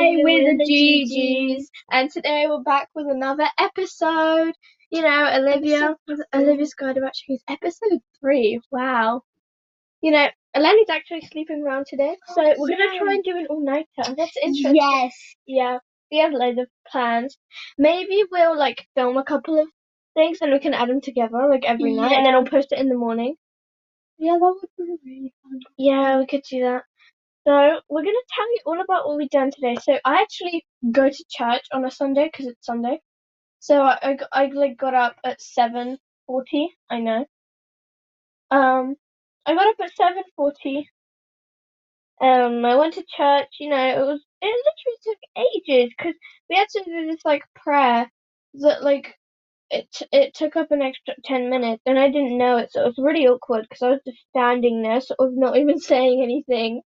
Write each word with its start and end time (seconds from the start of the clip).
Hi, 0.00 0.14
we're 0.22 0.56
the 0.56 0.62
GGs, 0.62 1.64
and 1.90 2.08
today 2.08 2.46
we're 2.48 2.62
back 2.62 2.88
with 2.94 3.08
another 3.10 3.48
episode. 3.58 4.52
You 4.90 5.02
know, 5.02 5.28
Olivia, 5.34 5.96
with 6.06 6.20
Olivia's 6.32 6.72
Guide 6.74 6.98
of 6.98 7.02
Attributes, 7.02 7.42
episode 7.48 7.98
three. 8.20 8.60
Wow. 8.70 9.22
You 10.00 10.12
know, 10.12 10.28
Eleni's 10.54 10.88
actually 10.88 11.22
sleeping 11.22 11.64
around 11.66 11.86
today, 11.88 12.14
oh, 12.28 12.32
so 12.32 12.42
Oh, 12.42 12.54
we're 12.58 12.68
gonna 12.68 12.96
try 12.96 13.14
and 13.14 13.24
do 13.24 13.38
an 13.38 13.46
all-nighter. 13.50 14.14
That's 14.16 14.36
interesting. 14.40 14.76
Yes. 14.76 15.34
Yeah, 15.48 15.78
we 16.12 16.18
have 16.18 16.30
loads 16.30 16.60
of 16.60 16.68
plans. 16.86 17.36
Maybe 17.76 18.22
we'll 18.30 18.56
like 18.56 18.86
film 18.94 19.16
a 19.16 19.24
couple 19.24 19.58
of 19.60 19.66
things 20.14 20.38
and 20.40 20.52
we 20.52 20.60
can 20.60 20.74
add 20.74 20.90
them 20.90 21.00
together 21.00 21.48
like 21.50 21.64
every 21.64 21.92
night, 21.92 22.12
and 22.12 22.24
then 22.24 22.34
Yeah. 22.34 22.38
I'll 22.38 22.44
post 22.44 22.70
it 22.70 22.78
in 22.78 22.88
the 22.88 22.94
morning. 22.94 23.34
Yeah, 24.16 24.38
that 24.38 24.54
would 24.78 25.00
be 25.00 25.00
really 25.04 25.34
fun. 25.42 25.58
Yeah, 25.76 26.20
we 26.20 26.26
could 26.26 26.44
do 26.48 26.60
that. 26.60 26.84
So 27.48 27.80
we're 27.88 28.02
gonna 28.04 28.18
tell 28.36 28.52
you 28.52 28.60
all 28.66 28.82
about 28.82 29.08
what 29.08 29.16
we've 29.16 29.30
done 29.30 29.50
today. 29.50 29.76
So 29.82 29.98
I 30.04 30.20
actually 30.20 30.66
go 30.92 31.08
to 31.08 31.24
church 31.30 31.64
on 31.72 31.86
a 31.86 31.90
Sunday 31.90 32.28
because 32.30 32.46
it's 32.48 32.66
Sunday. 32.66 33.00
So 33.60 33.82
I 33.82 34.18
I 34.32 34.46
like 34.48 34.76
got 34.76 34.94
up 34.94 35.16
at 35.24 35.40
seven 35.40 35.98
forty. 36.26 36.76
I 36.90 37.00
know. 37.00 37.26
Um, 38.50 38.96
I 39.46 39.54
got 39.54 39.68
up 39.68 39.76
at 39.82 39.96
seven 39.96 40.24
forty. 40.36 40.90
Um, 42.20 42.64
I 42.66 42.76
went 42.76 42.94
to 42.94 43.04
church. 43.16 43.48
You 43.60 43.70
know, 43.70 43.88
it 44.02 44.06
was 44.06 44.22
it 44.42 44.64
literally 44.68 44.98
took 45.04 45.46
ages 45.86 45.94
because 45.98 46.14
we 46.50 46.56
had 46.56 46.68
to 46.70 46.84
do 46.84 47.06
this 47.10 47.24
like 47.24 47.42
prayer 47.56 48.10
that 48.62 48.82
like 48.84 49.14
it 49.70 49.88
it 50.12 50.34
took 50.34 50.56
up 50.56 50.70
an 50.72 50.82
extra 50.82 51.14
ten 51.24 51.50
minutes, 51.50 51.82
and 51.86 51.98
I 51.98 52.08
didn't 52.08 52.38
know 52.38 52.58
it, 52.58 52.72
so 52.72 52.82
it 52.82 52.86
was 52.86 52.98
really 52.98 53.26
awkward 53.28 53.66
because 53.68 53.82
I 53.82 53.90
was 53.90 54.00
just 54.06 54.18
standing 54.30 54.82
there, 54.82 55.00
sort 55.00 55.20
of 55.20 55.32
not 55.36 55.56
even 55.58 55.80
saying 55.92 56.22
anything, 56.22 56.82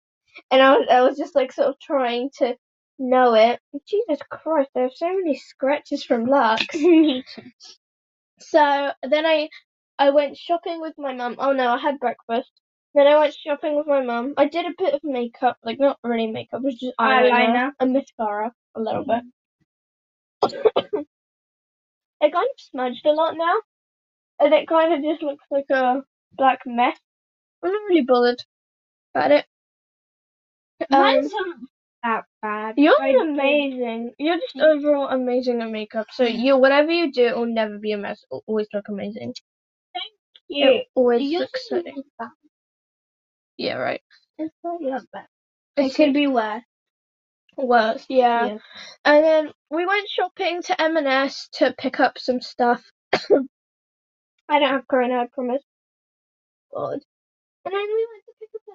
and 0.50 0.62
I 0.62 0.78
was 0.78 0.88
I 0.90 1.02
was 1.02 1.18
just 1.18 1.36
like 1.36 1.52
sort 1.52 1.70
of 1.70 1.80
trying 1.80 2.30
to 2.38 2.56
know 3.00 3.34
it. 3.36 3.60
Jesus 3.88 4.20
Christ, 4.30 4.70
there 4.76 4.86
are 4.86 4.92
so 4.94 5.08
many 5.08 5.36
scratches 5.38 6.04
from 6.04 6.26
Lux. 6.26 6.66
so 8.40 8.92
then 9.04 9.26
I 9.26 9.50
I 10.00 10.10
went 10.12 10.38
shopping 10.38 10.82
with 10.82 10.94
my 10.98 11.14
mum. 11.14 11.36
Oh 11.40 11.52
no, 11.54 11.70
I 11.70 11.78
had 11.78 12.00
breakfast. 12.00 12.52
Then 12.94 13.08
I 13.08 13.18
went 13.20 13.34
shopping 13.36 13.76
with 13.76 13.88
my 13.88 14.04
mum. 14.04 14.34
I 14.38 14.46
did 14.48 14.66
a 14.66 14.74
bit 14.78 14.94
of 14.94 15.02
makeup, 15.04 15.58
like 15.64 15.80
not 15.80 15.98
really 16.04 16.28
makeup, 16.28 16.62
it 16.62 16.66
was 16.66 16.80
just 16.80 16.94
eyeliner, 17.00 17.32
Eyeliner. 17.32 17.72
and 17.80 17.94
mascara, 17.94 18.52
a 18.76 18.82
little 18.82 19.06
bit. 19.06 19.24
Mm-hmm. 20.44 21.00
it 22.22 22.34
kind 22.34 22.50
of 22.54 22.60
smudged 22.60 23.06
a 23.06 23.12
lot 23.12 23.38
now, 23.38 23.56
and 24.40 24.54
it 24.54 24.68
kind 24.68 24.94
of 24.94 25.02
just 25.02 25.24
looks 25.24 25.46
like 25.50 25.70
a 25.72 26.02
black 26.34 26.60
mess. 26.66 26.98
I'm 27.64 27.72
not 27.72 27.82
really 27.90 28.02
bothered 28.02 28.44
about 29.16 29.32
it. 29.32 29.46
Um, 30.92 31.02
Mine's 31.02 31.32
not 31.34 31.58
that 32.04 32.24
bad. 32.42 32.76
you're 32.78 32.96
I 33.02 33.10
amazing. 33.10 34.14
You're 34.20 34.38
just 34.40 34.58
overall 34.60 35.08
amazing 35.10 35.62
at 35.62 35.70
makeup. 35.70 36.08
So 36.14 36.24
you, 36.24 36.58
whatever 36.58 36.92
you 36.92 37.12
do, 37.12 37.26
it 37.28 37.38
will 37.38 37.46
never 37.54 37.80
be 37.80 37.92
a 37.94 37.98
mess. 37.98 38.24
It'll 38.32 38.44
always 38.48 38.68
look 38.74 38.90
amazing. 38.90 39.34
Thank 39.94 40.06
you. 40.50 40.70
It 40.70 40.88
always 40.96 41.22
Yours 41.24 41.42
looks 41.42 41.68
so. 41.70 41.84
Yeah, 43.58 43.76
right. 43.76 44.02
It's 44.40 44.56
not 44.64 44.80
that 44.82 45.04
bad. 45.14 45.28
It 45.78 45.96
could 45.96 46.14
be 46.14 46.28
worse. 46.28 46.64
worse. 47.58 48.06
Yeah. 48.10 48.48
Yeah. 48.48 48.58
And 49.06 49.24
then 49.26 49.52
we 49.70 49.86
went 49.86 50.08
shopping 50.10 50.62
to 50.64 50.82
M&S 50.82 51.50
to 51.56 51.76
pick 51.78 52.00
up 52.00 52.18
some 52.20 52.42
stuff. 52.42 52.84
I 53.14 54.60
don't 54.60 54.70
have 54.70 54.88
Corona, 54.88 55.22
I 55.22 55.28
promise. 55.34 55.64
God. 56.74 57.00
And 57.66 57.74
then 57.74 57.82
we 57.82 58.08
went 58.14 58.21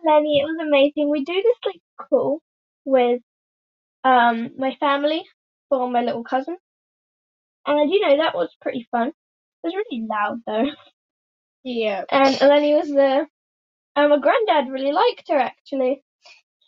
to 0.06 0.14
pick 0.14 0.22
up 0.22 0.22
Lenny. 0.22 0.40
It 0.40 0.44
was 0.44 0.58
amazing. 0.66 1.10
We 1.10 1.24
do 1.24 1.34
this 1.34 1.56
like 1.66 2.08
call 2.08 2.40
with 2.84 3.22
um 4.04 4.50
my 4.58 4.76
family 4.80 5.24
for 5.70 5.90
my 5.90 6.02
little 6.02 6.24
cousin. 6.24 6.56
And 7.66 7.90
you 7.92 8.00
know, 8.00 8.18
that 8.18 8.34
was 8.36 8.50
pretty 8.62 8.88
fun. 8.90 9.08
It 9.08 9.14
was 9.64 9.74
really 9.76 10.06
loud 10.08 10.40
though. 10.46 10.70
Yeah. 11.64 12.04
And 12.10 12.36
Eleni 12.36 12.78
was 12.78 12.90
there. 12.92 13.28
And 13.96 14.10
my 14.10 14.18
granddad 14.18 14.72
really 14.72 14.92
liked 14.92 15.28
her 15.30 15.38
actually. 15.38 16.02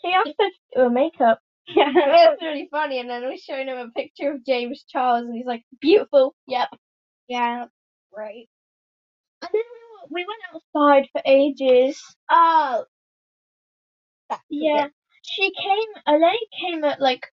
He 0.03 0.13
asked 0.13 0.35
her 0.39 0.47
to 0.49 0.53
do 0.77 0.81
her 0.83 0.91
makeup. 0.91 1.41
Yeah. 1.77 1.91
it 1.91 2.31
was 2.31 2.39
really 2.43 2.69
funny. 2.71 3.01
And 3.01 3.11
then 3.11 3.27
we 3.29 3.39
showed 3.39 3.67
him 3.69 3.79
a 3.79 3.91
picture 3.91 4.33
of 4.33 4.45
James 4.47 4.85
Charles, 4.89 5.27
and 5.27 5.37
he's 5.37 5.47
like, 5.47 5.65
beautiful. 5.81 6.35
Yep. 6.49 6.69
Yeah. 7.29 7.67
Right. 8.17 8.49
And 9.43 9.51
then 9.53 9.63
we, 10.11 10.23
we 10.23 10.27
went 10.27 10.43
outside 10.55 11.09
for 11.13 11.23
ages. 11.27 12.03
Oh. 12.31 12.85
Yeah. 14.51 14.89
She 15.23 15.53
came, 15.53 15.89
Eleni 16.09 16.39
came 16.61 16.85
at 16.85 17.01
like 17.01 17.27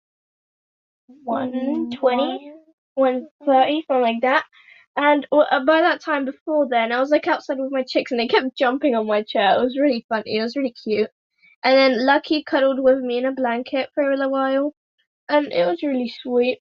120, 1.23 2.53
130, 2.95 3.83
something 3.87 4.01
like 4.03 4.21
that. 4.21 4.45
And 4.97 5.27
uh, 5.31 5.65
by 5.65 5.81
that 5.81 6.01
time 6.01 6.25
before 6.25 6.67
then, 6.69 6.91
I 6.91 6.99
was 6.99 7.11
like 7.11 7.27
outside 7.27 7.57
with 7.59 7.71
my 7.71 7.83
chicks 7.87 8.11
and 8.11 8.19
they 8.19 8.27
kept 8.27 8.57
jumping 8.57 8.95
on 8.95 9.07
my 9.07 9.23
chair. 9.23 9.55
It 9.57 9.63
was 9.63 9.77
really 9.79 10.05
funny. 10.09 10.37
It 10.37 10.41
was 10.43 10.55
really 10.55 10.73
cute. 10.83 11.09
And 11.63 11.77
then 11.77 12.05
Lucky 12.05 12.43
cuddled 12.43 12.79
with 12.81 12.99
me 12.99 13.19
in 13.19 13.25
a 13.25 13.33
blanket 13.33 13.89
for 13.95 14.03
a 14.11 14.15
little 14.15 14.31
while. 14.31 14.73
And 15.29 15.51
it 15.53 15.65
was 15.67 15.83
really 15.83 16.13
sweet. 16.23 16.59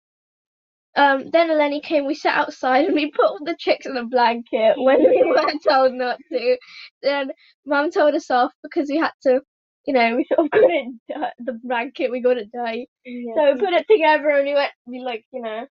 Um, 0.96 1.30
then 1.32 1.50
Eleni 1.50 1.82
came, 1.82 2.06
we 2.06 2.14
sat 2.14 2.36
outside 2.38 2.84
and 2.86 2.94
we 2.94 3.10
put 3.10 3.24
all 3.26 3.38
the 3.44 3.56
chicks 3.58 3.86
in 3.86 3.96
a 3.96 4.06
blanket 4.06 4.74
when 4.78 5.00
we 5.00 5.24
weren't 5.24 5.62
told 5.68 5.92
not 5.94 6.18
to. 6.32 6.56
Then 7.02 7.32
Mum 7.66 7.90
told 7.90 8.14
us 8.14 8.30
off 8.30 8.52
because 8.62 8.88
we 8.90 8.98
had 8.98 9.12
to, 9.24 9.40
you 9.86 9.94
know, 9.94 10.16
we 10.16 10.24
sort 10.26 10.46
of 10.46 10.50
got 10.50 10.70
it, 10.70 10.94
di- 11.08 11.32
the 11.40 11.52
blanket, 11.64 12.10
we 12.10 12.20
got 12.20 12.38
it 12.38 12.50
tight. 12.54 12.88
Yeah. 13.04 13.34
So 13.36 13.52
we 13.54 13.60
put 13.60 13.72
it 13.74 13.86
together 13.90 14.30
and 14.30 14.46
we 14.46 14.54
went, 14.54 14.72
we 14.86 15.00
like, 15.00 15.24
you 15.32 15.42
know. 15.42 15.66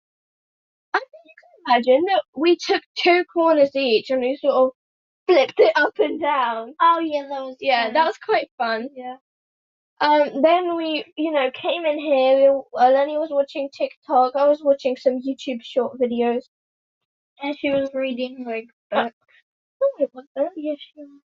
I 0.94 1.00
think 1.00 1.24
you 1.26 1.36
can 1.42 1.76
imagine 1.76 2.06
that 2.10 2.24
we 2.36 2.58
took 2.58 2.84
two 2.98 3.24
corners 3.34 3.76
each 3.76 4.10
and 4.10 4.22
we 4.22 4.38
sort 4.42 4.56
of 4.56 4.70
flipped 5.28 5.60
it 5.60 5.74
up 5.76 5.94
and 6.00 6.22
down. 6.22 6.74
Oh 6.82 7.00
yeah, 7.00 7.24
that 7.30 7.42
was 7.42 7.58
Yeah, 7.62 7.86
fun. 7.86 7.94
that 7.94 8.06
was 8.06 8.18
quite 8.18 8.50
fun. 8.58 8.90
yeah. 8.96 9.16
Um, 10.02 10.42
then 10.42 10.76
we, 10.76 11.06
you 11.18 11.32
know, 11.32 11.52
came 11.54 11.86
in 11.86 12.00
here. 12.00 12.54
We, 12.54 12.82
Eleni 12.82 13.20
was 13.20 13.30
watching 13.32 13.70
TikTok. 13.78 14.36
I 14.36 14.48
was 14.48 14.62
watching 14.64 14.98
some 14.98 15.20
YouTube 15.22 15.62
short 15.64 16.00
videos. 16.00 16.42
And 17.42 17.56
she 17.60 17.70
was 17.72 17.90
reading 17.94 18.46
like 18.48 18.66
Uh, 18.92 19.04
books. 19.06 19.16
No, 19.82 20.06
it 20.06 20.12
wasn't. 20.14 20.54
Yes, 20.58 20.78
she 20.80 21.02
was. 21.02 21.22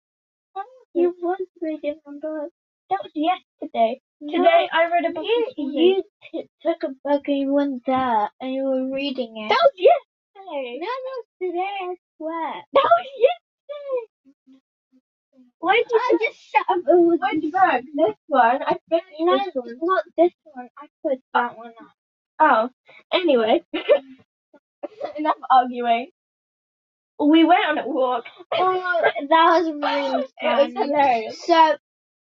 Oh, 0.57 0.63
You 0.93 1.15
was 1.21 1.39
reading 1.61 1.99
a 2.07 2.11
book. 2.11 2.51
That 2.89 2.99
was 3.03 3.11
yesterday. 3.15 4.01
Today 4.21 4.69
I 4.71 4.85
read 4.91 5.05
a 5.09 5.13
book. 5.13 5.25
You, 5.25 5.45
this 5.47 5.57
morning. 5.57 6.03
you 6.31 6.41
t- 6.41 6.49
took 6.61 6.83
a 6.83 6.89
book 7.03 7.23
and 7.27 7.37
you 7.39 7.53
went 7.53 7.83
there 7.85 8.29
and 8.41 8.53
you 8.53 8.63
were 8.63 8.93
reading 8.95 9.33
it. 9.37 9.49
That 9.49 9.59
was 9.63 9.73
yesterday. 9.75 10.79
no, 10.81 10.87
no, 10.87 11.47
today 11.47 11.75
I 11.81 11.95
swear. 12.17 12.53
That 12.73 12.83
was 12.83 13.07
yesterday. 13.17 14.01
Why 15.59 15.75
did 15.77 15.91
you 15.91 15.99
I 15.99 16.17
just 16.21 16.39
shut 16.39 16.65
up. 16.69 16.77
It 16.77 16.83
was 16.87 17.19
Which 17.21 17.51
book? 17.51 17.83
This 17.95 18.15
one. 18.27 18.63
I 18.63 18.77
finished 18.89 19.07
no, 19.21 19.37
this 19.37 19.55
one. 19.55 19.77
not 19.81 20.03
this 20.17 20.33
one. 20.43 20.69
I 20.77 20.87
put 21.03 21.19
that 21.33 21.57
one 21.57 21.73
up. 21.81 21.93
Oh, 22.39 22.69
anyway. 23.13 23.63
Enough 25.17 25.35
arguing. 25.51 26.09
We 27.19 27.45
went 27.45 27.65
on 27.67 27.77
a 27.79 27.87
walk. 27.87 28.25
Oh, 28.53 29.01
that 29.29 29.29
was 29.29 29.67
really 29.73 30.25
it 30.41 30.43
was 30.43 30.73
hilarious. 30.73 31.41
So, 31.45 31.77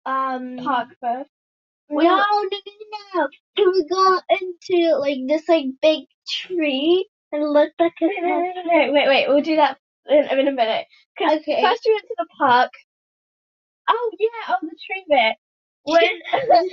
um, 0.06 0.56
Park 0.58 0.88
first. 1.00 1.30
no, 1.90 1.96
We 1.96 2.04
no, 2.04 2.16
no, 2.16 2.58
no. 3.14 3.28
So 3.58 3.70
we 3.70 3.86
go 3.88 4.20
into 4.40 4.96
like 4.98 5.18
this 5.28 5.48
like 5.48 5.66
big 5.82 6.04
tree 6.28 7.08
and 7.32 7.52
look 7.52 7.72
like 7.78 7.92
a 8.02 8.06
Wait, 8.06 8.22
wait, 8.22 8.54
wait, 8.56 8.66
wait, 8.66 8.92
wait, 8.92 9.08
wait. 9.08 9.28
We'll 9.28 9.42
do 9.42 9.56
that 9.56 9.78
in, 10.08 10.38
in 10.38 10.48
a 10.48 10.52
minute. 10.52 10.86
'Cause 11.18 11.38
Okay. 11.40 11.62
First 11.62 11.82
we 11.86 11.92
went 11.94 12.06
to 12.08 12.14
the 12.18 12.26
park. 12.38 12.70
Oh 13.88 14.10
yeah, 14.18 14.28
oh 14.50 14.56
the 14.62 14.76
tree 14.86 15.04
bit. 15.08 15.36
When 15.84 16.00
I 16.32 16.40
forgot 16.40 16.64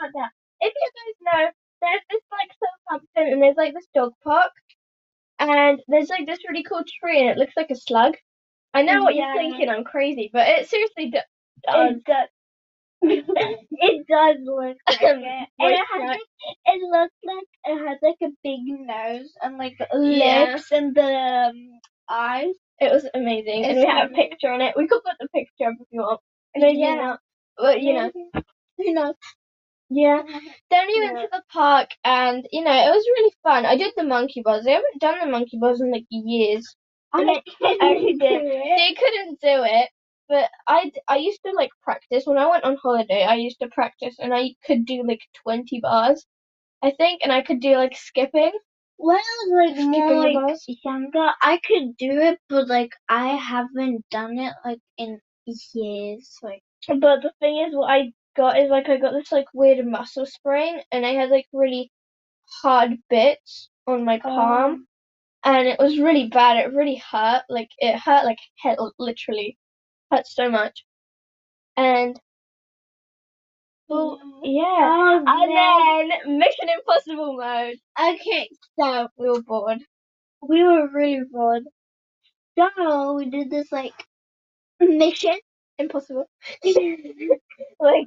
about 0.00 0.12
that. 0.14 0.30
If 0.60 0.74
you 0.74 0.90
guys 0.98 1.34
know, 1.40 1.50
there's 1.82 2.02
this 2.10 2.22
like 2.32 2.50
Southampton 2.60 3.32
and 3.34 3.42
there's 3.42 3.56
like 3.56 3.74
this 3.74 3.86
dog 3.94 4.12
park, 4.24 4.52
and 5.38 5.80
there's 5.88 6.08
like 6.08 6.26
this 6.26 6.38
really 6.48 6.64
cool 6.64 6.82
tree 7.02 7.20
and 7.20 7.30
it 7.30 7.38
looks 7.38 7.54
like 7.56 7.70
a 7.70 7.76
slug. 7.76 8.14
I 8.74 8.82
know 8.82 9.02
what 9.02 9.14
Yeah. 9.14 9.34
you're 9.34 9.42
thinking. 9.42 9.68
I'm 9.70 9.84
crazy, 9.84 10.30
but 10.32 10.48
it 10.48 10.68
seriously 10.68 11.10
do- 11.10 11.18
does. 11.66 11.96
It 11.96 12.04
does. 12.04 12.28
It 13.02 14.06
does 14.08 14.36
look 14.44 14.76
like 14.88 15.00
it. 15.02 15.48
And 15.60 15.70
it 15.72 15.86
has 15.92 16.08
like 16.08 16.20
it 16.66 16.82
looks 16.90 17.14
like 17.24 17.48
it 17.64 17.88
has 17.88 17.98
like 18.02 18.16
a 18.22 18.32
big 18.42 18.60
nose 18.66 19.32
and 19.42 19.58
like 19.58 19.76
Yeah. 20.02 20.54
lips 20.54 20.72
and 20.72 20.94
the 20.94 21.02
um, 21.14 21.80
eyes. 22.08 22.54
It 22.80 22.92
was 22.92 23.08
amazing, 23.14 23.64
and 23.64 23.76
It's 23.78 23.86
we 23.86 23.90
had 23.92 24.10
a 24.10 24.14
picture 24.14 24.50
on 24.52 24.60
it. 24.60 24.74
We 24.76 24.86
could 24.86 25.02
put 25.04 25.16
the 25.20 25.28
picture 25.34 25.68
up 25.68 25.74
if 25.80 25.86
you 25.90 26.00
want. 26.00 26.20
Maybe 26.56 26.78
Yeah. 26.78 26.94
not, 26.96 27.20
but 27.56 27.82
you 27.82 27.94
know, 27.94 28.10
you 28.78 28.92
know. 28.94 29.14
yeah. 29.90 30.22
Then 30.70 30.86
we 30.86 31.00
went 31.00 31.16
Yeah. 31.16 31.22
to 31.22 31.28
the 31.32 31.42
park, 31.52 31.88
and 32.04 32.46
you 32.52 32.62
know, 32.62 32.72
it 32.72 32.90
was 32.90 33.04
really 33.16 33.32
fun. 33.42 33.66
I 33.66 33.76
did 33.76 33.92
the 33.96 34.04
monkey 34.04 34.42
bars. 34.44 34.66
I 34.66 34.72
haven't 34.72 35.00
done 35.00 35.18
the 35.20 35.26
monkey 35.30 35.58
bars 35.58 35.80
in 35.80 35.90
like 35.92 36.06
years. 36.10 36.76
And 37.12 37.30
I 37.30 37.34
actually 37.64 38.14
did. 38.14 38.42
They 38.76 38.94
couldn't 38.94 39.40
do 39.40 39.64
it, 39.64 39.88
I, 40.68 40.92
I 41.08 41.16
used 41.16 41.40
to 41.46 41.52
like 41.52 41.70
practice 41.82 42.24
when 42.26 42.36
I 42.36 42.46
went 42.46 42.64
on 42.64 42.76
holiday. 42.76 43.24
I 43.24 43.36
used 43.36 43.58
to 43.60 43.68
practice, 43.68 44.16
and 44.18 44.34
I 44.34 44.54
could 44.66 44.84
do 44.84 45.02
like 45.06 45.22
twenty 45.42 45.80
bars. 45.80 46.26
I 46.82 46.92
think, 46.92 47.22
and 47.24 47.32
I 47.32 47.42
could 47.42 47.60
do 47.60 47.76
like 47.76 47.96
skipping. 47.96 48.52
When 48.98 49.16
I 49.16 49.44
was 49.48 49.76
like 49.76 49.86
more 49.86 50.08
the 50.10 50.14
like 50.16 50.34
bars. 50.34 50.64
younger, 50.84 51.30
I 51.42 51.58
could 51.66 51.96
do 51.96 52.10
it, 52.20 52.38
but 52.48 52.68
like 52.68 52.92
I 53.08 53.28
haven't 53.28 54.04
done 54.10 54.38
it 54.38 54.52
like 54.64 54.80
in 54.98 55.20
years. 55.74 56.36
Like 56.42 56.62
But 56.86 57.22
the 57.22 57.32
thing 57.40 57.64
is, 57.66 57.74
what 57.74 57.90
I 57.90 58.12
got 58.36 58.58
is 58.58 58.70
like 58.70 58.88
I 58.90 58.98
got 58.98 59.12
this 59.12 59.32
like 59.32 59.46
weird 59.54 59.86
muscle 59.86 60.26
sprain, 60.26 60.80
and 60.92 61.06
I 61.06 61.14
had 61.14 61.30
like 61.30 61.46
really 61.52 61.90
hard 62.62 62.98
bits 63.08 63.70
on 63.86 64.04
my 64.04 64.18
palm, 64.18 64.86
oh. 65.44 65.50
and 65.50 65.66
it 65.66 65.78
was 65.78 65.98
really 65.98 66.28
bad. 66.28 66.58
It 66.58 66.74
really 66.74 67.02
hurt. 67.10 67.44
Like 67.48 67.70
it 67.78 67.98
hurt 67.98 68.26
like 68.26 68.38
hell, 68.62 68.92
literally 68.98 69.56
hurt 70.10 70.26
so 70.26 70.50
much. 70.50 70.84
And 71.76 72.18
well, 73.88 74.18
yeah. 74.44 74.64
Oh, 74.66 75.24
And 75.26 76.10
then 76.20 76.38
Mission 76.38 76.68
Impossible 76.78 77.36
mode. 77.36 77.76
okay, 78.00 78.48
so 78.78 79.08
We 79.16 79.30
were 79.30 79.42
bored. 79.42 79.78
we 80.42 80.62
were 80.62 80.88
really 80.92 81.22
bored. 81.30 81.64
So 82.58 83.14
we 83.14 83.30
did 83.30 83.50
this 83.50 83.70
like 83.72 83.92
mission. 84.80 85.36
Impossible. 85.78 86.26
like 87.80 88.06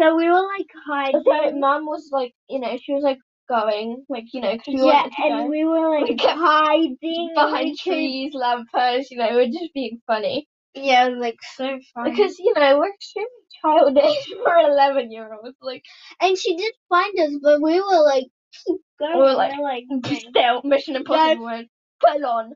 So 0.00 0.16
we 0.16 0.28
were 0.28 0.42
like 0.58 0.66
hiding. 0.86 1.22
so, 1.24 1.52
mum 1.60 1.86
was 1.86 2.08
like, 2.12 2.32
you 2.48 2.58
know, 2.60 2.76
she 2.82 2.92
was 2.94 3.02
like 3.04 3.18
going, 3.48 4.04
like 4.08 4.24
you 4.32 4.40
know, 4.40 4.58
we 4.66 4.74
yeah, 4.74 5.06
and 5.18 5.34
go. 5.44 5.48
we 5.48 5.64
were 5.64 5.90
like 6.00 6.08
We 6.08 6.16
hiding 6.18 7.32
behind 7.34 7.78
trees, 7.78 8.34
lampposts, 8.34 9.10
you 9.10 9.18
know, 9.18 9.30
we're 9.32 9.46
just 9.46 9.72
being 9.74 10.00
funny. 10.06 10.48
Yeah, 10.74 11.08
like 11.18 11.38
so 11.56 11.78
funny. 11.94 12.10
Because, 12.10 12.38
you 12.38 12.52
know, 12.56 12.78
we're 12.78 12.92
extremely 12.94 13.28
childish 13.62 14.26
for 14.44 14.56
11 14.56 15.12
year 15.12 15.30
olds. 15.32 15.56
Like, 15.62 15.84
and 16.20 16.38
she 16.38 16.56
did 16.56 16.72
find 16.88 17.18
us, 17.20 17.32
but 17.42 17.62
we 17.62 17.80
were 17.80 18.04
like 18.04 18.24
keep 18.66 18.80
going. 18.98 19.14
We 19.18 19.22
were 19.22 19.34
like, 19.34 19.54
like 19.60 19.84
still, 20.06 20.62
Mission 20.64 20.96
Impossible 20.96 21.46
mode. 21.46 21.68
Full 22.02 22.26
on. 22.26 22.52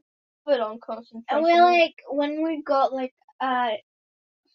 put 0.47 0.61
on 0.61 0.79
concentration. 0.81 1.25
And 1.31 1.43
we're 1.44 1.62
like, 1.62 1.94
when 2.11 2.43
we 2.43 2.62
got 2.62 2.93
like 2.93 3.15
uh 3.41 3.70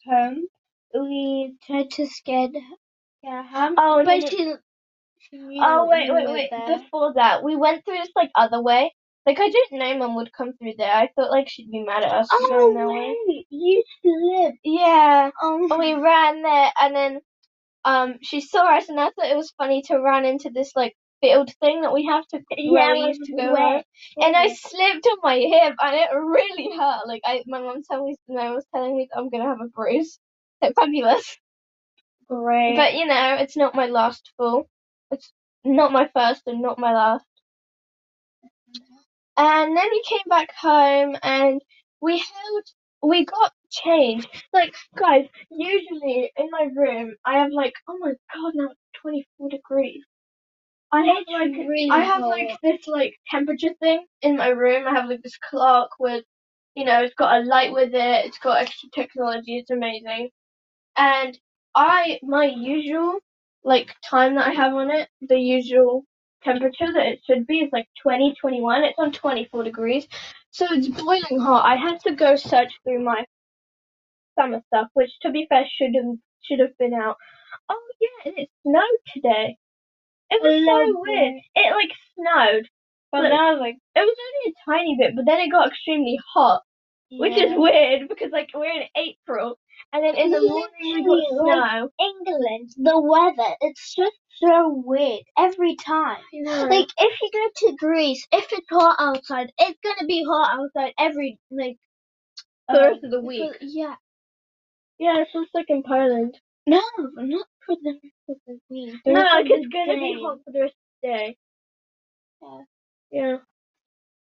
home, 0.06 0.46
we 0.94 1.56
tried 1.66 1.92
to 1.92 2.08
scare 2.08 2.50
scare 3.24 3.44
her. 3.44 3.74
Oh, 3.78 4.04
but 4.06 4.30
she, 4.30 4.54
she 5.20 5.38
Oh, 5.62 5.88
wait, 5.90 6.10
we 6.10 6.16
wait, 6.16 6.28
wait. 6.28 6.50
there. 6.52 6.78
Before 6.80 7.14
that, 7.16 7.44
we 7.44 7.56
went 7.56 7.86
through 7.86 7.96
this, 7.98 8.10
like, 8.16 8.32
other 8.36 8.62
way. 8.62 8.94
Like, 9.26 9.40
I 9.40 9.50
didn't 9.50 9.80
know 9.80 9.98
mum 9.98 10.16
would 10.16 10.34
come 10.34 10.54
through 10.54 10.74
there. 10.78 10.92
I 10.94 11.10
thought, 11.16 11.32
like, 11.32 11.50
she'd 11.50 11.72
be 11.72 11.84
mad 11.84 12.04
at 12.04 12.12
us 12.14 12.34
for 12.34 12.44
Oh 12.44 12.48
going 12.48 12.76
that 12.76 12.94
way. 12.94 13.18
wait, 13.28 13.48
you 13.50 13.84
slipped. 14.02 14.60
Yeah. 14.64 15.32
Oh, 15.42 15.70
And 15.70 15.80
we 15.80 15.94
ran 15.96 16.42
there, 16.44 16.72
and 16.82 16.96
then 16.96 17.22
um, 17.86 18.16
she 18.22 18.42
saw 18.42 18.78
us, 18.78 18.90
and 18.90 19.00
I 19.00 19.06
thought 19.06 19.32
it 19.32 19.38
was 19.38 19.54
funny 19.58 19.84
to 19.84 20.00
run 20.00 20.26
into 20.26 20.50
this 20.52 20.74
like 20.76 20.96
field 21.22 21.52
thing 21.62 21.82
that 21.82 21.94
we 21.94 22.06
have 22.08 22.28
to 22.30 22.42
yeah, 22.58 22.72
where 22.72 22.92
we 22.94 23.00
used 23.08 23.26
to 23.26 23.34
go. 23.36 23.54
wet. 23.54 23.86
And 24.22 24.36
I 24.36 24.50
slipped 24.50 25.08
on 25.08 25.18
my 25.24 25.38
hip, 25.38 25.76
and 25.82 25.96
it 25.96 26.10
really 26.16 26.78
hurt. 26.78 27.08
Like 27.08 27.22
I, 27.26 27.44
my 27.48 27.62
mum 27.62 27.82
told 27.90 28.06
me, 28.08 28.16
my 28.30 28.46
mum 28.46 28.56
was 28.56 28.66
telling 28.76 28.98
me 28.98 29.08
that 29.12 29.20
I'm 29.20 29.30
gonna 29.30 29.46
have 29.50 29.62
a 29.62 29.68
bruise. 29.70 30.20
It's 30.62 30.78
fabulous. 30.80 31.38
great. 32.30 32.76
But 32.76 32.96
you 32.96 33.06
know, 33.06 33.36
it's 33.40 33.58
not 33.58 33.76
my 33.76 33.88
last 33.88 34.32
fall. 34.38 34.70
It's 35.12 35.32
not 35.64 35.92
my 35.94 36.10
first 36.14 36.44
and 36.48 36.62
not 36.62 36.80
my 36.80 36.94
last. 36.94 37.26
And 39.38 39.76
then 39.76 39.88
we 39.92 40.04
came 40.08 40.28
back 40.30 40.50
home 40.60 41.18
and 41.24 41.62
we 42.02 42.18
held, 42.20 42.64
we 43.02 43.26
got 43.26 43.52
changed. 43.72 44.28
Like, 44.54 44.74
guys, 44.98 45.28
usually 45.52 46.32
in 46.38 46.50
my 46.52 46.70
room, 46.76 47.16
I 47.26 47.40
have 47.40 47.52
like, 47.52 47.74
oh 47.88 47.98
my 48.00 48.12
god, 48.34 48.52
now 48.56 48.66
it's 48.72 48.80
24 49.02 49.50
degrees. 49.50 50.04
I 50.92 51.02
have 51.06 51.24
like, 51.28 51.52
really 51.68 51.90
I 51.92 52.02
have 52.04 52.22
hot. 52.22 52.30
like 52.30 52.58
this 52.62 52.88
like 52.88 53.16
temperature 53.30 53.74
thing 53.82 54.06
in 54.22 54.38
my 54.38 54.50
room. 54.50 54.88
I 54.88 54.92
have 54.94 55.10
like 55.10 55.24
this 55.24 55.38
clock 55.38 55.90
with, 56.00 56.24
you 56.76 56.86
know, 56.86 57.02
it's 57.04 57.16
got 57.16 57.42
a 57.42 57.46
light 57.46 57.74
with 57.74 57.94
it. 57.94 58.26
It's 58.26 58.38
got 58.40 58.62
extra 58.62 58.90
technology. 58.94 59.58
It's 59.58 59.72
amazing. 59.72 60.30
And 60.98 61.38
I, 61.76 62.20
my 62.24 62.46
usual 62.46 63.20
like 63.64 63.96
time 64.10 64.36
that 64.36 64.48
I 64.48 64.52
have 64.52 64.74
on 64.74 64.92
it, 64.92 65.10
the 65.22 65.40
usual 65.40 66.06
temperature 66.44 66.92
that 66.94 67.06
it 67.06 67.20
should 67.26 67.48
be 67.48 67.60
is 67.60 67.70
like 67.72 67.88
20, 68.02 68.36
21. 68.40 68.84
It's 68.84 69.00
on 69.00 69.12
24 69.12 69.64
degrees. 69.64 70.08
So 70.52 70.68
it's 70.70 70.88
boiling 70.88 71.40
hot. 71.40 71.66
I 71.66 71.76
had 71.76 72.00
to 72.02 72.16
go 72.16 72.36
search 72.36 72.72
through 72.84 73.04
my 73.04 73.26
summer 74.38 74.62
stuff, 74.68 74.88
which 74.94 75.12
to 75.22 75.32
be 75.32 75.46
fair 75.50 75.66
should 75.78 75.96
have 75.96 76.16
should 76.44 76.60
have 76.60 76.78
been 76.78 76.94
out. 76.94 77.18
Oh 77.70 77.82
yeah, 78.02 78.32
and 78.32 78.40
it 78.40 78.50
snowed 78.62 79.00
today. 79.14 79.58
It 80.30 80.42
was 80.42 80.66
so 80.66 81.02
weird. 81.02 81.36
It 81.56 81.76
like 81.76 81.92
snowed. 82.16 82.68
but 83.12 83.22
then 83.22 83.34
I 83.34 83.52
was 83.52 83.60
like, 83.60 83.76
It 83.96 84.00
was 84.00 84.18
only 84.28 84.54
a 84.54 84.66
tiny 84.66 84.98
bit, 85.00 85.16
but 85.16 85.26
then 85.26 85.40
it 85.40 85.52
got 85.52 85.68
extremely 85.70 86.18
hot, 86.34 86.62
which 87.12 87.38
is 87.38 87.52
weird 87.56 88.08
because 88.10 88.32
like 88.32 88.50
we're 88.54 88.72
in 88.72 88.88
April, 88.96 89.58
and 89.92 90.04
then 90.04 90.16
in 90.16 90.32
the 90.32 90.42
morning 90.42 91.06
we 91.06 91.06
got 91.06 91.30
snow. 91.30 91.90
England, 92.00 92.70
the 92.78 93.00
weather, 93.02 93.56
it's 93.62 93.96
just 93.96 94.18
so 94.42 94.82
weird 94.86 95.22
every 95.38 95.76
time. 95.76 96.18
Like 96.70 96.90
if 96.98 97.22
you 97.22 97.30
go 97.34 97.48
to 97.68 97.76
Greece, 97.78 98.26
if 98.32 98.52
it's 98.52 98.68
hot 98.72 98.96
outside, 99.00 99.52
it's 99.60 99.80
gonna 99.84 100.08
be 100.08 100.24
hot 100.28 100.60
outside 100.60 100.94
every 101.00 101.40
like 101.52 101.78
the 102.70 102.80
uh, 102.82 102.88
rest 102.90 103.04
of 103.04 103.12
the 103.12 103.20
for- 103.22 103.28
week. 103.28 103.58
yeah. 103.62 103.96
Yeah, 105.00 105.22
it's 105.22 105.34
just 105.34 105.50
like 105.54 105.66
in 105.70 105.84
Poland. 105.84 106.40
No, 106.66 106.82
not 107.16 107.48
for 107.66 107.76
the 107.84 108.00
rest 108.04 108.14
of 108.30 108.38
the 108.48 108.60
week. 108.70 108.96
The 109.06 109.12
No, 109.12 109.20
like 109.20 109.46
it's 109.50 109.68
gonna 109.68 110.00
be 110.00 110.18
hot 110.22 110.40
for 110.46 110.52
the 110.52 110.62
rest 110.62 110.74
of 110.74 111.02
the 111.02 111.08
day. 111.10 111.38
Yeah. 112.42 112.60
Yeah. 113.12 113.38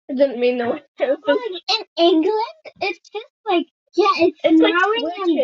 I 0.09 0.13
didn't 0.15 0.39
mean 0.39 0.57
the 0.57 0.65
winter. 0.65 1.17
But, 1.25 1.37
like 1.37 1.61
in 1.79 1.85
England, 1.97 2.63
it's 2.81 2.99
just 3.09 3.25
like 3.47 3.67
yeah, 3.95 4.07
it's, 4.17 4.39
It's 4.43 4.61
like 4.61 4.73
snowing 4.73 5.13
and 5.17 5.37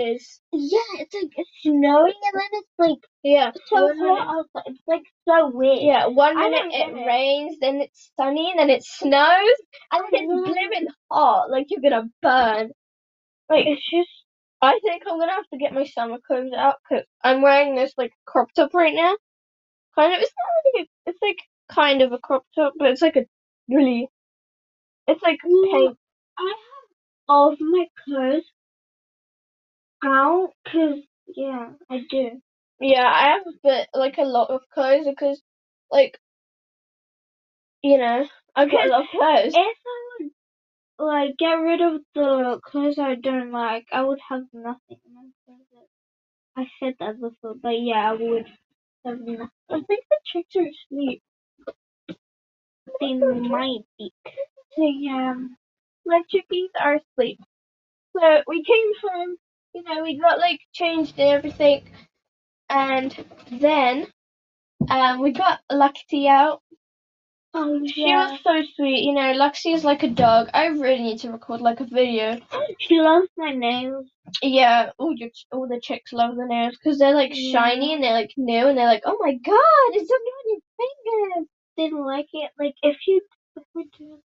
yeah, 0.51 0.79
it's 0.99 1.13
like 1.13 1.31
it's 1.37 1.49
snowing 1.61 2.13
and 2.23 2.33
then 2.41 2.49
it's 2.53 2.69
like 2.79 2.97
Yeah. 3.23 3.51
so 3.67 3.85
One 3.85 3.97
hot 3.99 4.39
outside. 4.39 4.73
It's 4.73 4.83
like 4.87 5.03
so 5.27 5.49
weird. 5.53 5.79
Yeah, 5.81 6.07
one 6.07 6.35
minute 6.35 6.65
it 6.71 6.97
it. 6.97 7.05
rains, 7.05 7.57
then 7.61 7.81
it's 7.81 8.11
sunny, 8.17 8.53
then 8.57 8.69
it 8.69 8.83
snows, 8.83 9.55
and 9.91 10.03
then 10.03 10.09
it's 10.13 10.33
mm-hmm. 10.33 10.45
Yeah. 10.45 10.53
blimmin' 10.53 10.87
hot, 11.11 11.49
like 11.51 11.67
you're 11.69 11.81
gonna 11.81 12.09
burn. 12.21 12.71
Like, 13.49 13.65
It's 13.67 13.89
just 13.89 14.09
I 14.61 14.79
think 14.83 15.03
I'm 15.07 15.19
gonna 15.19 15.33
have 15.33 15.47
to 15.49 15.57
get 15.57 15.73
my 15.73 15.85
summer 15.85 16.17
clothes 16.25 16.53
out 16.57 16.75
because 16.89 17.05
I'm 17.23 17.41
wearing 17.41 17.75
this 17.75 17.93
like 17.97 18.11
crop 18.25 18.53
top 18.53 18.73
right 18.73 18.93
now. 18.95 19.15
Kind 19.95 20.13
of, 20.13 20.21
it's 20.21 20.33
not 20.33 20.73
really, 20.73 20.89
it's 21.07 21.19
like 21.21 21.37
kind 21.69 22.01
of 22.01 22.11
a 22.13 22.17
crop 22.19 22.45
top, 22.55 22.73
but 22.79 22.89
it's 22.91 23.01
like 23.01 23.15
a 23.17 23.25
really, 23.69 24.09
it's 25.09 25.23
like 25.23 25.39
pink. 25.41 25.91
Mm. 25.91 25.95
I 26.39 26.43
have 26.49 26.57
all 27.29 27.53
of 27.53 27.59
my 27.61 27.85
clothes 28.05 28.43
out 30.03 30.49
because 30.63 30.99
yeah, 31.35 31.69
I 31.89 32.01
do. 32.09 32.41
Yeah, 32.81 33.05
I 33.05 33.29
have 33.33 33.41
a 33.47 33.57
bit, 33.63 33.87
like 33.93 34.17
a 34.17 34.23
lot 34.23 34.49
of 34.49 34.61
clothes 34.73 35.05
because, 35.07 35.41
like, 35.91 36.17
you 37.83 37.97
know, 37.97 38.25
I've 38.55 38.71
got 38.71 38.87
a 38.87 38.89
lot 38.89 39.01
of 39.01 39.07
clothes. 39.09 39.53
If 39.55 39.77
I 39.87 40.17
would 40.19 40.31
like 40.99 41.37
get 41.37 41.53
rid 41.53 41.81
of 41.81 42.01
the 42.15 42.59
clothes 42.65 42.99
I 42.99 43.15
don't 43.15 43.51
like, 43.51 43.87
I 43.91 44.03
would 44.03 44.19
have 44.29 44.43
nothing. 44.53 44.99
in 45.05 45.13
my 45.15 45.25
closet. 45.45 45.89
I 46.57 46.65
said 46.79 46.95
that 46.99 47.19
before, 47.21 47.55
but 47.61 47.79
yeah, 47.81 48.11
I 48.11 48.13
would 48.13 48.45
have 49.05 49.19
nothing. 49.19 49.49
I 49.69 49.81
think 49.81 50.05
the 50.09 50.19
chicks 50.25 50.55
are 50.55 50.67
asleep. 50.67 51.21
They 53.01 53.13
might 53.13 53.85
be. 53.97 54.13
Yeah, 54.77 55.35
my 56.05 56.21
chickies 56.33 56.69
are 56.79 56.95
asleep. 56.95 57.39
So 58.17 58.43
we 58.47 58.63
came 58.63 58.91
home, 59.03 59.35
you 59.73 59.83
know, 59.83 60.03
we 60.03 60.19
got 60.19 60.39
like 60.39 60.59
changed 60.73 61.19
and 61.19 61.29
everything, 61.29 61.89
and 62.69 63.15
then 63.51 64.07
um 64.89 65.21
we 65.21 65.31
got 65.31 65.59
Luxie 65.71 66.27
out. 66.29 66.61
Oh 67.53 67.81
She 67.85 68.05
was 68.15 68.39
so 68.43 68.63
sweet, 68.75 69.03
you 69.03 69.13
know. 69.13 69.33
Luxie 69.33 69.73
is 69.73 69.83
like 69.83 70.03
a 70.03 70.09
dog. 70.09 70.49
I 70.53 70.67
really 70.67 71.03
need 71.03 71.19
to 71.19 71.31
record 71.31 71.61
like 71.61 71.79
a 71.79 71.85
video. 71.85 72.39
She 72.79 72.99
loves 73.01 73.27
my 73.37 73.53
nails. 73.53 74.07
Yeah, 74.43 74.91
all 74.99 75.13
your 75.15 75.29
ch- 75.29 75.47
all 75.51 75.67
the 75.67 75.79
chicks 75.81 76.13
love 76.13 76.35
the 76.35 76.45
nails 76.45 76.77
because 76.77 76.99
they're 76.99 77.15
like 77.15 77.33
Yeah. 77.33 77.59
shiny 77.61 77.93
and 77.93 78.03
they're 78.03 78.13
like 78.13 78.31
new 78.37 78.67
and 78.67 78.77
they're 78.77 78.85
like, 78.87 79.03
oh 79.05 79.17
my 79.19 79.33
god, 79.33 79.89
it's 79.93 80.09
something 80.09 80.33
on 80.39 80.51
your 80.51 80.61
fingers. 80.77 81.47
Didn't 81.77 82.05
like 82.05 82.27
it. 82.33 82.51
Like 82.59 82.75
if 82.83 82.97
you 83.07 83.21
if 83.57 83.63
we 83.75 83.85
do. 83.97 84.19